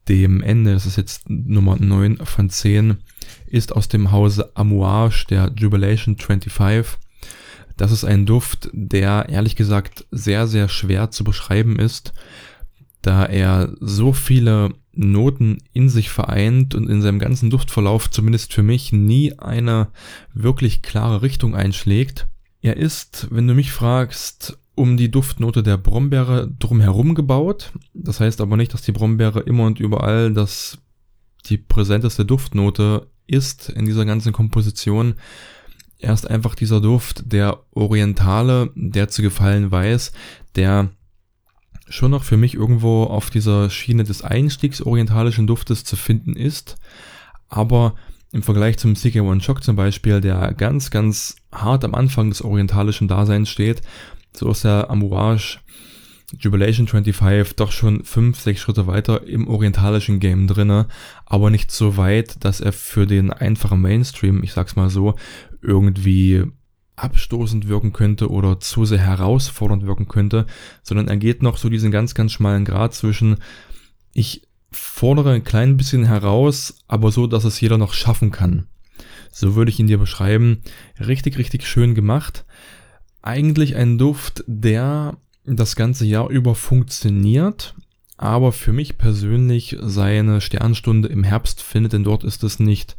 dem 0.08 0.42
Ende, 0.42 0.72
das 0.72 0.86
ist 0.86 0.96
jetzt 0.96 1.28
Nummer 1.28 1.76
9 1.76 2.18
von 2.18 2.50
10, 2.50 2.98
ist 3.46 3.74
aus 3.74 3.88
dem 3.88 4.10
Hause 4.10 4.50
Amouage 4.54 5.26
der 5.30 5.52
Jubilation 5.56 6.16
25 6.16 6.52
das 7.76 7.92
ist 7.92 8.04
ein 8.04 8.26
Duft, 8.26 8.70
der 8.72 9.28
ehrlich 9.28 9.56
gesagt 9.56 10.06
sehr, 10.10 10.46
sehr 10.46 10.68
schwer 10.68 11.10
zu 11.10 11.24
beschreiben 11.24 11.78
ist, 11.78 12.12
da 13.02 13.24
er 13.24 13.74
so 13.80 14.12
viele 14.12 14.70
Noten 14.94 15.58
in 15.72 15.88
sich 15.88 16.10
vereint 16.10 16.74
und 16.74 16.88
in 16.88 17.02
seinem 17.02 17.18
ganzen 17.18 17.50
Duftverlauf 17.50 18.10
zumindest 18.10 18.52
für 18.52 18.62
mich 18.62 18.92
nie 18.92 19.38
eine 19.38 19.88
wirklich 20.34 20.82
klare 20.82 21.22
Richtung 21.22 21.54
einschlägt. 21.54 22.26
Er 22.60 22.76
ist, 22.76 23.28
wenn 23.30 23.48
du 23.48 23.54
mich 23.54 23.72
fragst, 23.72 24.58
um 24.74 24.96
die 24.96 25.10
Duftnote 25.10 25.62
der 25.62 25.76
Brombeere 25.76 26.50
drumherum 26.58 27.14
gebaut. 27.14 27.72
Das 27.94 28.20
heißt 28.20 28.40
aber 28.40 28.56
nicht, 28.56 28.72
dass 28.72 28.82
die 28.82 28.92
Brombeere 28.92 29.40
immer 29.40 29.64
und 29.64 29.80
überall 29.80 30.32
das 30.32 30.78
die 31.46 31.58
präsenteste 31.58 32.24
Duftnote 32.24 33.08
ist 33.26 33.68
in 33.68 33.84
dieser 33.84 34.04
ganzen 34.04 34.32
Komposition, 34.32 35.14
er 36.02 36.12
ist 36.12 36.28
einfach 36.28 36.54
dieser 36.54 36.80
Duft, 36.80 37.22
der 37.32 37.60
Orientale, 37.70 38.70
der 38.74 39.08
zu 39.08 39.22
gefallen 39.22 39.70
weiß, 39.70 40.12
der 40.56 40.90
schon 41.88 42.10
noch 42.10 42.24
für 42.24 42.36
mich 42.36 42.54
irgendwo 42.54 43.04
auf 43.04 43.30
dieser 43.30 43.70
Schiene 43.70 44.04
des 44.04 44.22
Einstiegs 44.22 44.82
orientalischen 44.82 45.46
Duftes 45.46 45.84
zu 45.84 45.96
finden 45.96 46.34
ist, 46.34 46.76
aber 47.48 47.94
im 48.32 48.42
Vergleich 48.42 48.78
zum 48.78 48.94
CK 48.94 49.20
One 49.20 49.40
Shock 49.40 49.62
zum 49.62 49.76
Beispiel, 49.76 50.20
der 50.20 50.54
ganz, 50.54 50.90
ganz 50.90 51.36
hart 51.52 51.84
am 51.84 51.94
Anfang 51.94 52.30
des 52.30 52.42
orientalischen 52.42 53.08
Daseins 53.08 53.50
steht, 53.50 53.82
so 54.32 54.50
ist 54.50 54.64
der 54.64 54.90
Amouage 54.90 55.58
Jubilation 56.38 56.88
25 56.88 57.56
doch 57.56 57.72
schon 57.72 58.04
fünf, 58.04 58.40
sechs 58.40 58.60
Schritte 58.60 58.86
weiter 58.86 59.26
im 59.26 59.48
orientalischen 59.48 60.18
Game 60.18 60.46
drinne, 60.46 60.88
aber 61.26 61.50
nicht 61.50 61.70
so 61.70 61.98
weit, 61.98 62.42
dass 62.42 62.60
er 62.60 62.72
für 62.72 63.06
den 63.06 63.30
einfachen 63.30 63.82
Mainstream, 63.82 64.42
ich 64.42 64.54
sag's 64.54 64.74
mal 64.74 64.88
so, 64.88 65.14
irgendwie 65.62 66.44
abstoßend 66.96 67.68
wirken 67.68 67.92
könnte 67.92 68.30
oder 68.30 68.60
zu 68.60 68.84
sehr 68.84 68.98
herausfordernd 68.98 69.86
wirken 69.86 70.08
könnte, 70.08 70.46
sondern 70.82 71.08
er 71.08 71.16
geht 71.16 71.42
noch 71.42 71.56
so 71.56 71.68
diesen 71.68 71.90
ganz, 71.90 72.14
ganz 72.14 72.32
schmalen 72.32 72.64
Grad 72.64 72.94
zwischen, 72.94 73.36
ich 74.12 74.46
fordere 74.70 75.32
ein 75.32 75.44
klein 75.44 75.76
bisschen 75.76 76.04
heraus, 76.04 76.78
aber 76.88 77.10
so, 77.10 77.26
dass 77.26 77.44
es 77.44 77.60
jeder 77.60 77.78
noch 77.78 77.94
schaffen 77.94 78.30
kann. 78.30 78.66
So 79.30 79.54
würde 79.54 79.70
ich 79.70 79.80
ihn 79.80 79.86
dir 79.86 79.98
beschreiben. 79.98 80.62
Richtig, 81.00 81.38
richtig 81.38 81.66
schön 81.66 81.94
gemacht. 81.94 82.44
Eigentlich 83.22 83.76
ein 83.76 83.98
Duft, 83.98 84.44
der 84.46 85.16
das 85.44 85.76
ganze 85.76 86.04
Jahr 86.04 86.28
über 86.28 86.54
funktioniert, 86.54 87.74
aber 88.16 88.52
für 88.52 88.72
mich 88.72 88.98
persönlich 88.98 89.76
seine 89.80 90.40
Sternstunde 90.40 91.08
im 91.08 91.24
Herbst 91.24 91.62
findet, 91.62 91.94
denn 91.94 92.04
dort 92.04 92.24
ist 92.24 92.44
es 92.44 92.60
nicht 92.60 92.96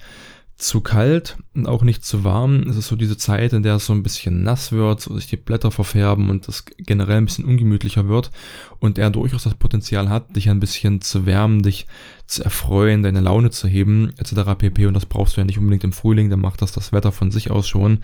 zu 0.55 0.81
kalt 0.81 1.37
und 1.53 1.67
auch 1.67 1.83
nicht 1.83 2.05
zu 2.05 2.23
warm. 2.23 2.67
Es 2.69 2.77
ist 2.77 2.87
so 2.87 2.95
diese 2.95 3.17
Zeit, 3.17 3.53
in 3.53 3.63
der 3.63 3.75
es 3.75 3.85
so 3.85 3.93
ein 3.93 4.03
bisschen 4.03 4.43
nass 4.43 4.71
wird, 4.71 5.01
so 5.01 5.15
sich 5.15 5.27
die 5.27 5.37
Blätter 5.37 5.71
verfärben 5.71 6.29
und 6.29 6.47
es 6.47 6.63
generell 6.77 7.17
ein 7.17 7.25
bisschen 7.25 7.45
ungemütlicher 7.45 8.07
wird 8.07 8.31
und 8.79 8.97
er 8.97 9.09
durchaus 9.09 9.43
das 9.43 9.55
Potenzial 9.55 10.09
hat, 10.09 10.35
dich 10.35 10.49
ein 10.49 10.59
bisschen 10.59 11.01
zu 11.01 11.25
wärmen, 11.25 11.63
dich 11.63 11.87
zu 12.27 12.43
erfreuen, 12.43 13.03
deine 13.03 13.21
Laune 13.21 13.49
zu 13.49 13.67
heben, 13.67 14.13
etc. 14.17 14.55
pp. 14.57 14.85
Und 14.85 14.93
das 14.93 15.05
brauchst 15.05 15.35
du 15.35 15.41
ja 15.41 15.45
nicht 15.45 15.57
unbedingt 15.57 15.83
im 15.83 15.93
Frühling, 15.93 16.29
dann 16.29 16.41
macht 16.41 16.61
das 16.61 16.71
das 16.71 16.93
Wetter 16.93 17.11
von 17.11 17.31
sich 17.31 17.51
aus 17.51 17.67
schon. 17.67 17.99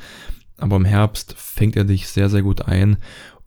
Aber 0.57 0.75
im 0.75 0.85
Herbst 0.85 1.35
fängt 1.37 1.77
er 1.77 1.85
dich 1.85 2.07
sehr, 2.07 2.29
sehr 2.29 2.41
gut 2.41 2.63
ein 2.63 2.97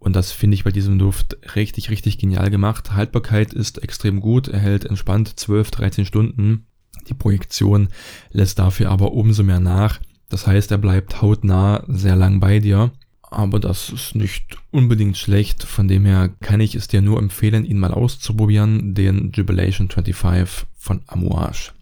und 0.03 0.17
das 0.17 0.33
finde 0.33 0.57
ich 0.57 0.65
bei 0.65 0.73
diesem 0.73 0.99
Duft 0.99 1.37
richtig, 1.55 1.91
richtig 1.91 2.19
genial 2.19 2.51
gemacht. 2.51 2.93
Haltbarkeit 2.93 3.53
ist 3.53 3.83
extrem 3.83 4.21
gut, 4.21 4.49
er 4.49 4.59
hält 4.59 4.85
entspannt 4.85 5.39
12, 5.39 5.71
13 5.71 6.07
Stunden. 6.07 6.67
Die 7.09 7.15
Projektion 7.15 7.89
lässt 8.31 8.59
dafür 8.59 8.91
aber 8.91 9.13
umso 9.13 9.43
mehr 9.43 9.61
nach. 9.61 10.01
Das 10.29 10.47
heißt, 10.47 10.71
er 10.71 10.79
bleibt 10.79 11.21
hautnah 11.21 11.85
sehr 11.89 12.17
lang 12.17 12.41
bei 12.41 12.59
dir. 12.59 12.91
Aber 13.23 13.61
das 13.61 13.89
ist 13.89 14.15
nicht 14.15 14.59
unbedingt 14.71 15.17
schlecht. 15.17 15.65
Von 15.65 15.89
dem 15.89 16.05
her 16.05 16.31
kann 16.41 16.61
ich 16.61 16.75
es 16.75 16.89
dir 16.89 17.01
nur 17.01 17.19
empfehlen, 17.19 17.65
ihn 17.65 17.79
mal 17.79 17.93
auszuprobieren, 17.93 18.95
den 18.95 19.33
Jubilation 19.33 19.89
25 19.89 20.67
von 20.77 21.01
Amouage. 21.07 21.73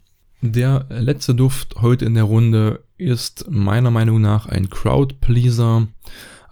Der 0.42 0.86
letzte 0.88 1.34
Duft 1.34 1.76
heute 1.82 2.04
in 2.04 2.14
der 2.14 2.24
Runde 2.24 2.84
ist 2.96 3.50
meiner 3.50 3.90
Meinung 3.90 4.20
nach 4.20 4.46
ein 4.46 4.70
Crowd 4.70 5.16
Pleaser. 5.20 5.88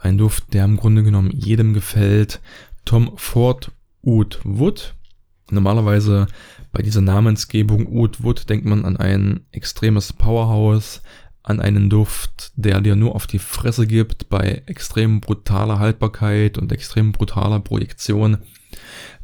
Ein 0.01 0.19
Duft, 0.19 0.53
der 0.53 0.65
im 0.65 0.77
Grunde 0.77 1.03
genommen 1.03 1.31
jedem 1.31 1.75
gefällt. 1.75 2.41
Tom 2.85 3.13
Ford 3.17 3.71
Oud 4.05 4.41
Wood. 4.45 4.95
Normalerweise 5.51 6.27
bei 6.73 6.83
dieser 6.83 7.01
Namensgebung 7.01 7.87
Oud 7.87 8.23
Wood 8.23 8.49
denkt 8.49 8.67
man 8.67 8.85
an 8.85 8.97
ein 8.97 9.41
extremes 9.53 10.13
Powerhouse, 10.13 11.03
an 11.43 11.61
einen 11.61 11.89
Duft, 11.89 12.53
der 12.57 12.81
dir 12.81 12.95
nur 12.95 13.15
auf 13.15 13.27
die 13.27 13.39
Fresse 13.39 13.87
gibt 13.87 14.29
bei 14.29 14.63
extrem 14.67 15.21
brutaler 15.21 15.79
Haltbarkeit 15.79 16.59
und 16.59 16.71
extrem 16.73 17.13
brutaler 17.13 17.61
Projektion. 17.61 18.39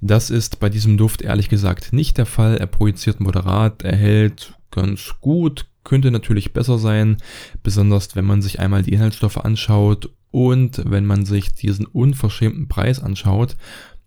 Das 0.00 0.30
ist 0.30 0.59
bei 0.59 0.70
diesem 0.70 0.96
Duft 0.96 1.22
ehrlich 1.22 1.48
gesagt 1.48 1.92
nicht 1.92 2.16
der 2.18 2.26
Fall. 2.26 2.57
Er 2.57 2.66
projiziert 2.66 3.20
moderat, 3.20 3.83
er 3.83 3.96
hält 3.96 4.54
ganz 4.70 5.14
gut, 5.20 5.66
könnte 5.85 6.11
natürlich 6.11 6.52
besser 6.52 6.78
sein, 6.78 7.18
besonders 7.62 8.16
wenn 8.16 8.24
man 8.24 8.42
sich 8.42 8.59
einmal 8.59 8.83
die 8.83 8.92
Inhaltsstoffe 8.92 9.38
anschaut 9.38 10.11
und 10.30 10.83
wenn 10.85 11.07
man 11.07 11.26
sich 11.26 11.54
diesen 11.54 11.87
unverschämten 11.87 12.68
Preis 12.68 13.00
anschaut. 13.00 13.57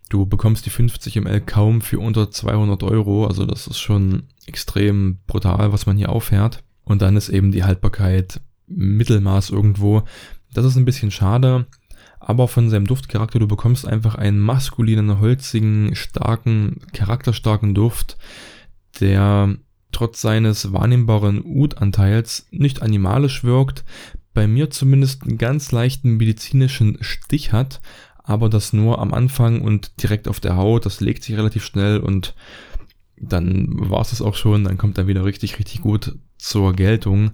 Du 0.08 0.24
bekommst 0.26 0.64
die 0.64 0.70
50 0.70 1.16
ml 1.16 1.40
kaum 1.42 1.80
für 1.80 1.98
unter 1.98 2.30
200 2.30 2.82
Euro, 2.82 3.26
also 3.26 3.44
das 3.44 3.66
ist 3.66 3.78
schon 3.78 4.24
extrem 4.46 5.18
brutal, 5.26 5.72
was 5.72 5.86
man 5.86 5.96
hier 5.96 6.10
auffährt. 6.10 6.62
Und 6.84 7.02
dann 7.02 7.16
ist 7.16 7.28
eben 7.28 7.52
die 7.52 7.64
Haltbarkeit 7.64 8.40
Mittelmaß 8.66 9.50
irgendwo. 9.50 10.02
Das 10.54 10.64
ist 10.64 10.76
ein 10.76 10.86
bisschen 10.86 11.10
schade, 11.10 11.66
aber 12.20 12.48
von 12.48 12.70
seinem 12.70 12.86
Duftcharakter, 12.86 13.38
du 13.38 13.46
bekommst 13.46 13.86
einfach 13.86 14.14
einen 14.14 14.38
maskulinen, 14.38 15.20
holzigen, 15.20 15.94
starken, 15.94 16.80
charakterstarken 16.92 17.74
Duft, 17.74 18.16
der 19.00 19.54
trotz 19.92 20.20
seines 20.20 20.72
wahrnehmbaren 20.72 21.42
Ud-Anteils 21.44 22.46
nicht 22.50 22.82
animalisch 22.82 23.44
wirkt, 23.44 23.84
bei 24.34 24.46
mir 24.46 24.70
zumindest 24.70 25.24
einen 25.24 25.38
ganz 25.38 25.72
leichten 25.72 26.16
medizinischen 26.16 26.98
Stich 27.00 27.52
hat, 27.52 27.80
aber 28.28 28.50
das 28.50 28.74
nur 28.74 28.98
am 28.98 29.14
Anfang 29.14 29.62
und 29.62 30.02
direkt 30.02 30.28
auf 30.28 30.38
der 30.38 30.54
Haut. 30.54 30.84
Das 30.84 31.00
legt 31.00 31.24
sich 31.24 31.34
relativ 31.34 31.64
schnell 31.64 31.98
und 31.98 32.34
dann 33.16 33.68
war 33.88 34.02
es 34.02 34.10
das 34.10 34.20
auch 34.20 34.34
schon. 34.34 34.64
Dann 34.64 34.76
kommt 34.76 34.98
er 34.98 35.06
wieder 35.06 35.24
richtig, 35.24 35.58
richtig 35.58 35.80
gut 35.80 36.14
zur 36.36 36.74
Geltung. 36.74 37.30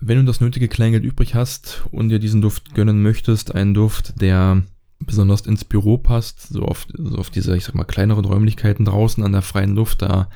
Wenn 0.00 0.18
du 0.18 0.24
das 0.24 0.40
nötige 0.40 0.68
Kleingeld 0.68 1.04
übrig 1.04 1.34
hast 1.34 1.82
und 1.90 2.08
dir 2.08 2.20
diesen 2.20 2.40
Duft 2.40 2.72
gönnen 2.72 3.02
möchtest, 3.02 3.52
einen 3.52 3.74
Duft, 3.74 4.20
der 4.20 4.62
besonders 5.00 5.40
ins 5.40 5.64
Büro 5.64 5.98
passt, 5.98 6.50
so 6.50 6.62
auf, 6.62 6.86
so 6.96 7.18
auf 7.18 7.30
diese, 7.30 7.56
ich 7.56 7.64
sag 7.64 7.74
mal, 7.74 7.82
kleineren 7.82 8.24
Räumlichkeiten 8.24 8.84
draußen 8.84 9.24
an 9.24 9.32
der 9.32 9.42
freien 9.42 9.74
Luft, 9.74 10.02
da 10.02 10.30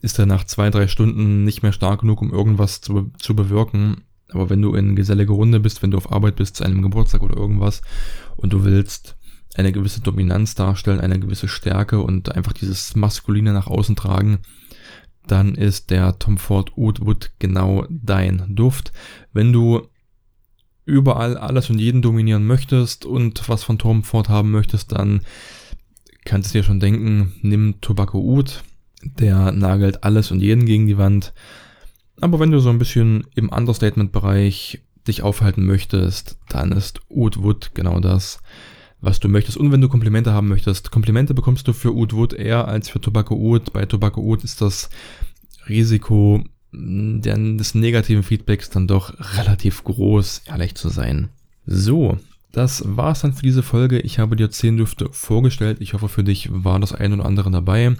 ist 0.00 0.18
er 0.18 0.26
nach 0.26 0.42
zwei, 0.42 0.70
drei 0.70 0.88
Stunden 0.88 1.44
nicht 1.44 1.62
mehr 1.62 1.72
stark 1.72 2.00
genug, 2.00 2.20
um 2.20 2.32
irgendwas 2.32 2.80
zu, 2.80 3.12
zu 3.16 3.36
bewirken. 3.36 4.02
Aber 4.34 4.50
wenn 4.50 4.62
du 4.62 4.74
in 4.74 4.96
gesellige 4.96 5.32
Runde 5.32 5.60
bist, 5.60 5.82
wenn 5.82 5.90
du 5.90 5.96
auf 5.96 6.10
Arbeit 6.12 6.36
bist, 6.36 6.56
zu 6.56 6.64
einem 6.64 6.82
Geburtstag 6.82 7.22
oder 7.22 7.36
irgendwas 7.36 7.82
und 8.36 8.52
du 8.52 8.64
willst 8.64 9.16
eine 9.54 9.72
gewisse 9.72 10.00
Dominanz 10.00 10.54
darstellen, 10.54 11.00
eine 11.00 11.20
gewisse 11.20 11.48
Stärke 11.48 12.00
und 12.00 12.34
einfach 12.34 12.52
dieses 12.52 12.96
Maskuline 12.96 13.52
nach 13.52 13.66
außen 13.66 13.96
tragen, 13.96 14.38
dann 15.26 15.54
ist 15.54 15.90
der 15.90 16.18
Tom 16.18 16.38
Ford 16.38 16.76
Oud 16.76 17.04
Wood 17.04 17.30
genau 17.38 17.86
dein 17.88 18.54
Duft. 18.54 18.92
Wenn 19.32 19.52
du 19.52 19.88
überall 20.84 21.36
alles 21.36 21.70
und 21.70 21.78
jeden 21.78 22.02
dominieren 22.02 22.46
möchtest 22.46 23.04
und 23.04 23.48
was 23.48 23.62
von 23.62 23.78
Tom 23.78 24.02
Ford 24.02 24.28
haben 24.28 24.50
möchtest, 24.50 24.92
dann 24.92 25.20
kannst 26.24 26.54
du 26.54 26.58
dir 26.58 26.64
schon 26.64 26.80
denken, 26.80 27.34
nimm 27.42 27.80
Tobacco 27.80 28.18
Oud. 28.18 28.62
Der 29.04 29.52
nagelt 29.52 30.04
alles 30.04 30.30
und 30.30 30.40
jeden 30.40 30.64
gegen 30.64 30.86
die 30.86 30.98
Wand. 30.98 31.32
Aber 32.22 32.38
wenn 32.38 32.52
du 32.52 32.60
so 32.60 32.70
ein 32.70 32.78
bisschen 32.78 33.26
im 33.34 33.48
Understatement-Bereich 33.48 34.80
dich 35.08 35.22
aufhalten 35.22 35.66
möchtest, 35.66 36.38
dann 36.48 36.70
ist 36.70 37.00
Oud 37.10 37.42
Wood 37.42 37.72
genau 37.74 37.98
das, 37.98 38.38
was 39.00 39.18
du 39.18 39.28
möchtest. 39.28 39.56
Und 39.56 39.72
wenn 39.72 39.80
du 39.80 39.88
Komplimente 39.88 40.32
haben 40.32 40.46
möchtest, 40.46 40.92
Komplimente 40.92 41.34
bekommst 41.34 41.66
du 41.66 41.72
für 41.72 41.92
Oud 41.92 42.12
Wood 42.12 42.32
eher 42.32 42.68
als 42.68 42.88
für 42.88 43.00
Tobacco 43.00 43.34
Oud. 43.34 43.72
Bei 43.72 43.86
Tobacco 43.86 44.20
Oud 44.20 44.44
ist 44.44 44.60
das 44.60 44.88
Risiko 45.68 46.44
des 46.72 47.74
negativen 47.74 48.22
Feedbacks 48.22 48.70
dann 48.70 48.86
doch 48.86 49.14
relativ 49.36 49.82
groß, 49.82 50.42
ehrlich 50.46 50.76
zu 50.76 50.90
sein. 50.90 51.28
So, 51.66 52.18
das 52.52 52.82
war's 52.86 53.22
dann 53.22 53.32
für 53.32 53.42
diese 53.42 53.62
Folge. 53.62 53.98
Ich 53.98 54.18
habe 54.18 54.36
dir 54.36 54.50
10 54.50 54.76
Düfte 54.76 55.08
vorgestellt. 55.10 55.78
Ich 55.80 55.94
hoffe, 55.94 56.08
für 56.08 56.22
dich 56.22 56.48
war 56.52 56.78
das 56.78 56.92
ein 56.92 57.14
oder 57.14 57.24
andere 57.24 57.50
dabei. 57.50 57.96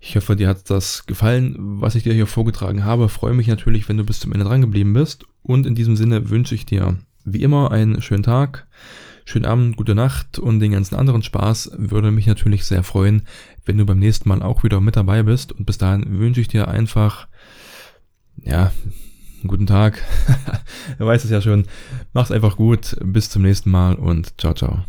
Ich 0.00 0.16
hoffe, 0.16 0.36
dir 0.36 0.48
hat 0.48 0.70
das 0.70 1.06
gefallen, 1.06 1.56
was 1.58 1.96
ich 1.96 2.04
dir 2.04 2.14
hier 2.14 2.28
vorgetragen 2.28 2.84
habe. 2.84 3.08
Freue 3.08 3.34
mich 3.34 3.48
natürlich, 3.48 3.88
wenn 3.88 3.96
du 3.96 4.04
bis 4.04 4.20
zum 4.20 4.32
Ende 4.32 4.46
dran 4.46 4.60
geblieben 4.60 4.92
bist. 4.92 5.24
Und 5.42 5.66
in 5.66 5.74
diesem 5.74 5.96
Sinne 5.96 6.30
wünsche 6.30 6.54
ich 6.54 6.66
dir 6.66 6.98
wie 7.24 7.42
immer 7.42 7.72
einen 7.72 8.00
schönen 8.00 8.22
Tag, 8.22 8.68
schönen 9.24 9.44
Abend, 9.44 9.76
gute 9.76 9.96
Nacht 9.96 10.38
und 10.38 10.60
den 10.60 10.72
ganzen 10.72 10.94
anderen 10.94 11.22
Spaß. 11.22 11.72
Würde 11.76 12.12
mich 12.12 12.26
natürlich 12.26 12.64
sehr 12.64 12.84
freuen, 12.84 13.22
wenn 13.64 13.76
du 13.76 13.84
beim 13.84 13.98
nächsten 13.98 14.28
Mal 14.28 14.40
auch 14.42 14.62
wieder 14.62 14.80
mit 14.80 14.94
dabei 14.94 15.24
bist. 15.24 15.50
Und 15.50 15.66
bis 15.66 15.78
dahin 15.78 16.18
wünsche 16.20 16.40
ich 16.40 16.48
dir 16.48 16.68
einfach, 16.68 17.26
ja, 18.42 18.70
guten 19.48 19.66
Tag. 19.66 20.02
du 20.98 21.06
weißt 21.06 21.24
es 21.24 21.30
ja 21.30 21.40
schon. 21.40 21.66
Mach's 22.12 22.30
einfach 22.30 22.56
gut. 22.56 22.96
Bis 23.02 23.30
zum 23.30 23.42
nächsten 23.42 23.70
Mal 23.70 23.94
und 23.94 24.38
ciao, 24.40 24.54
ciao. 24.54 24.84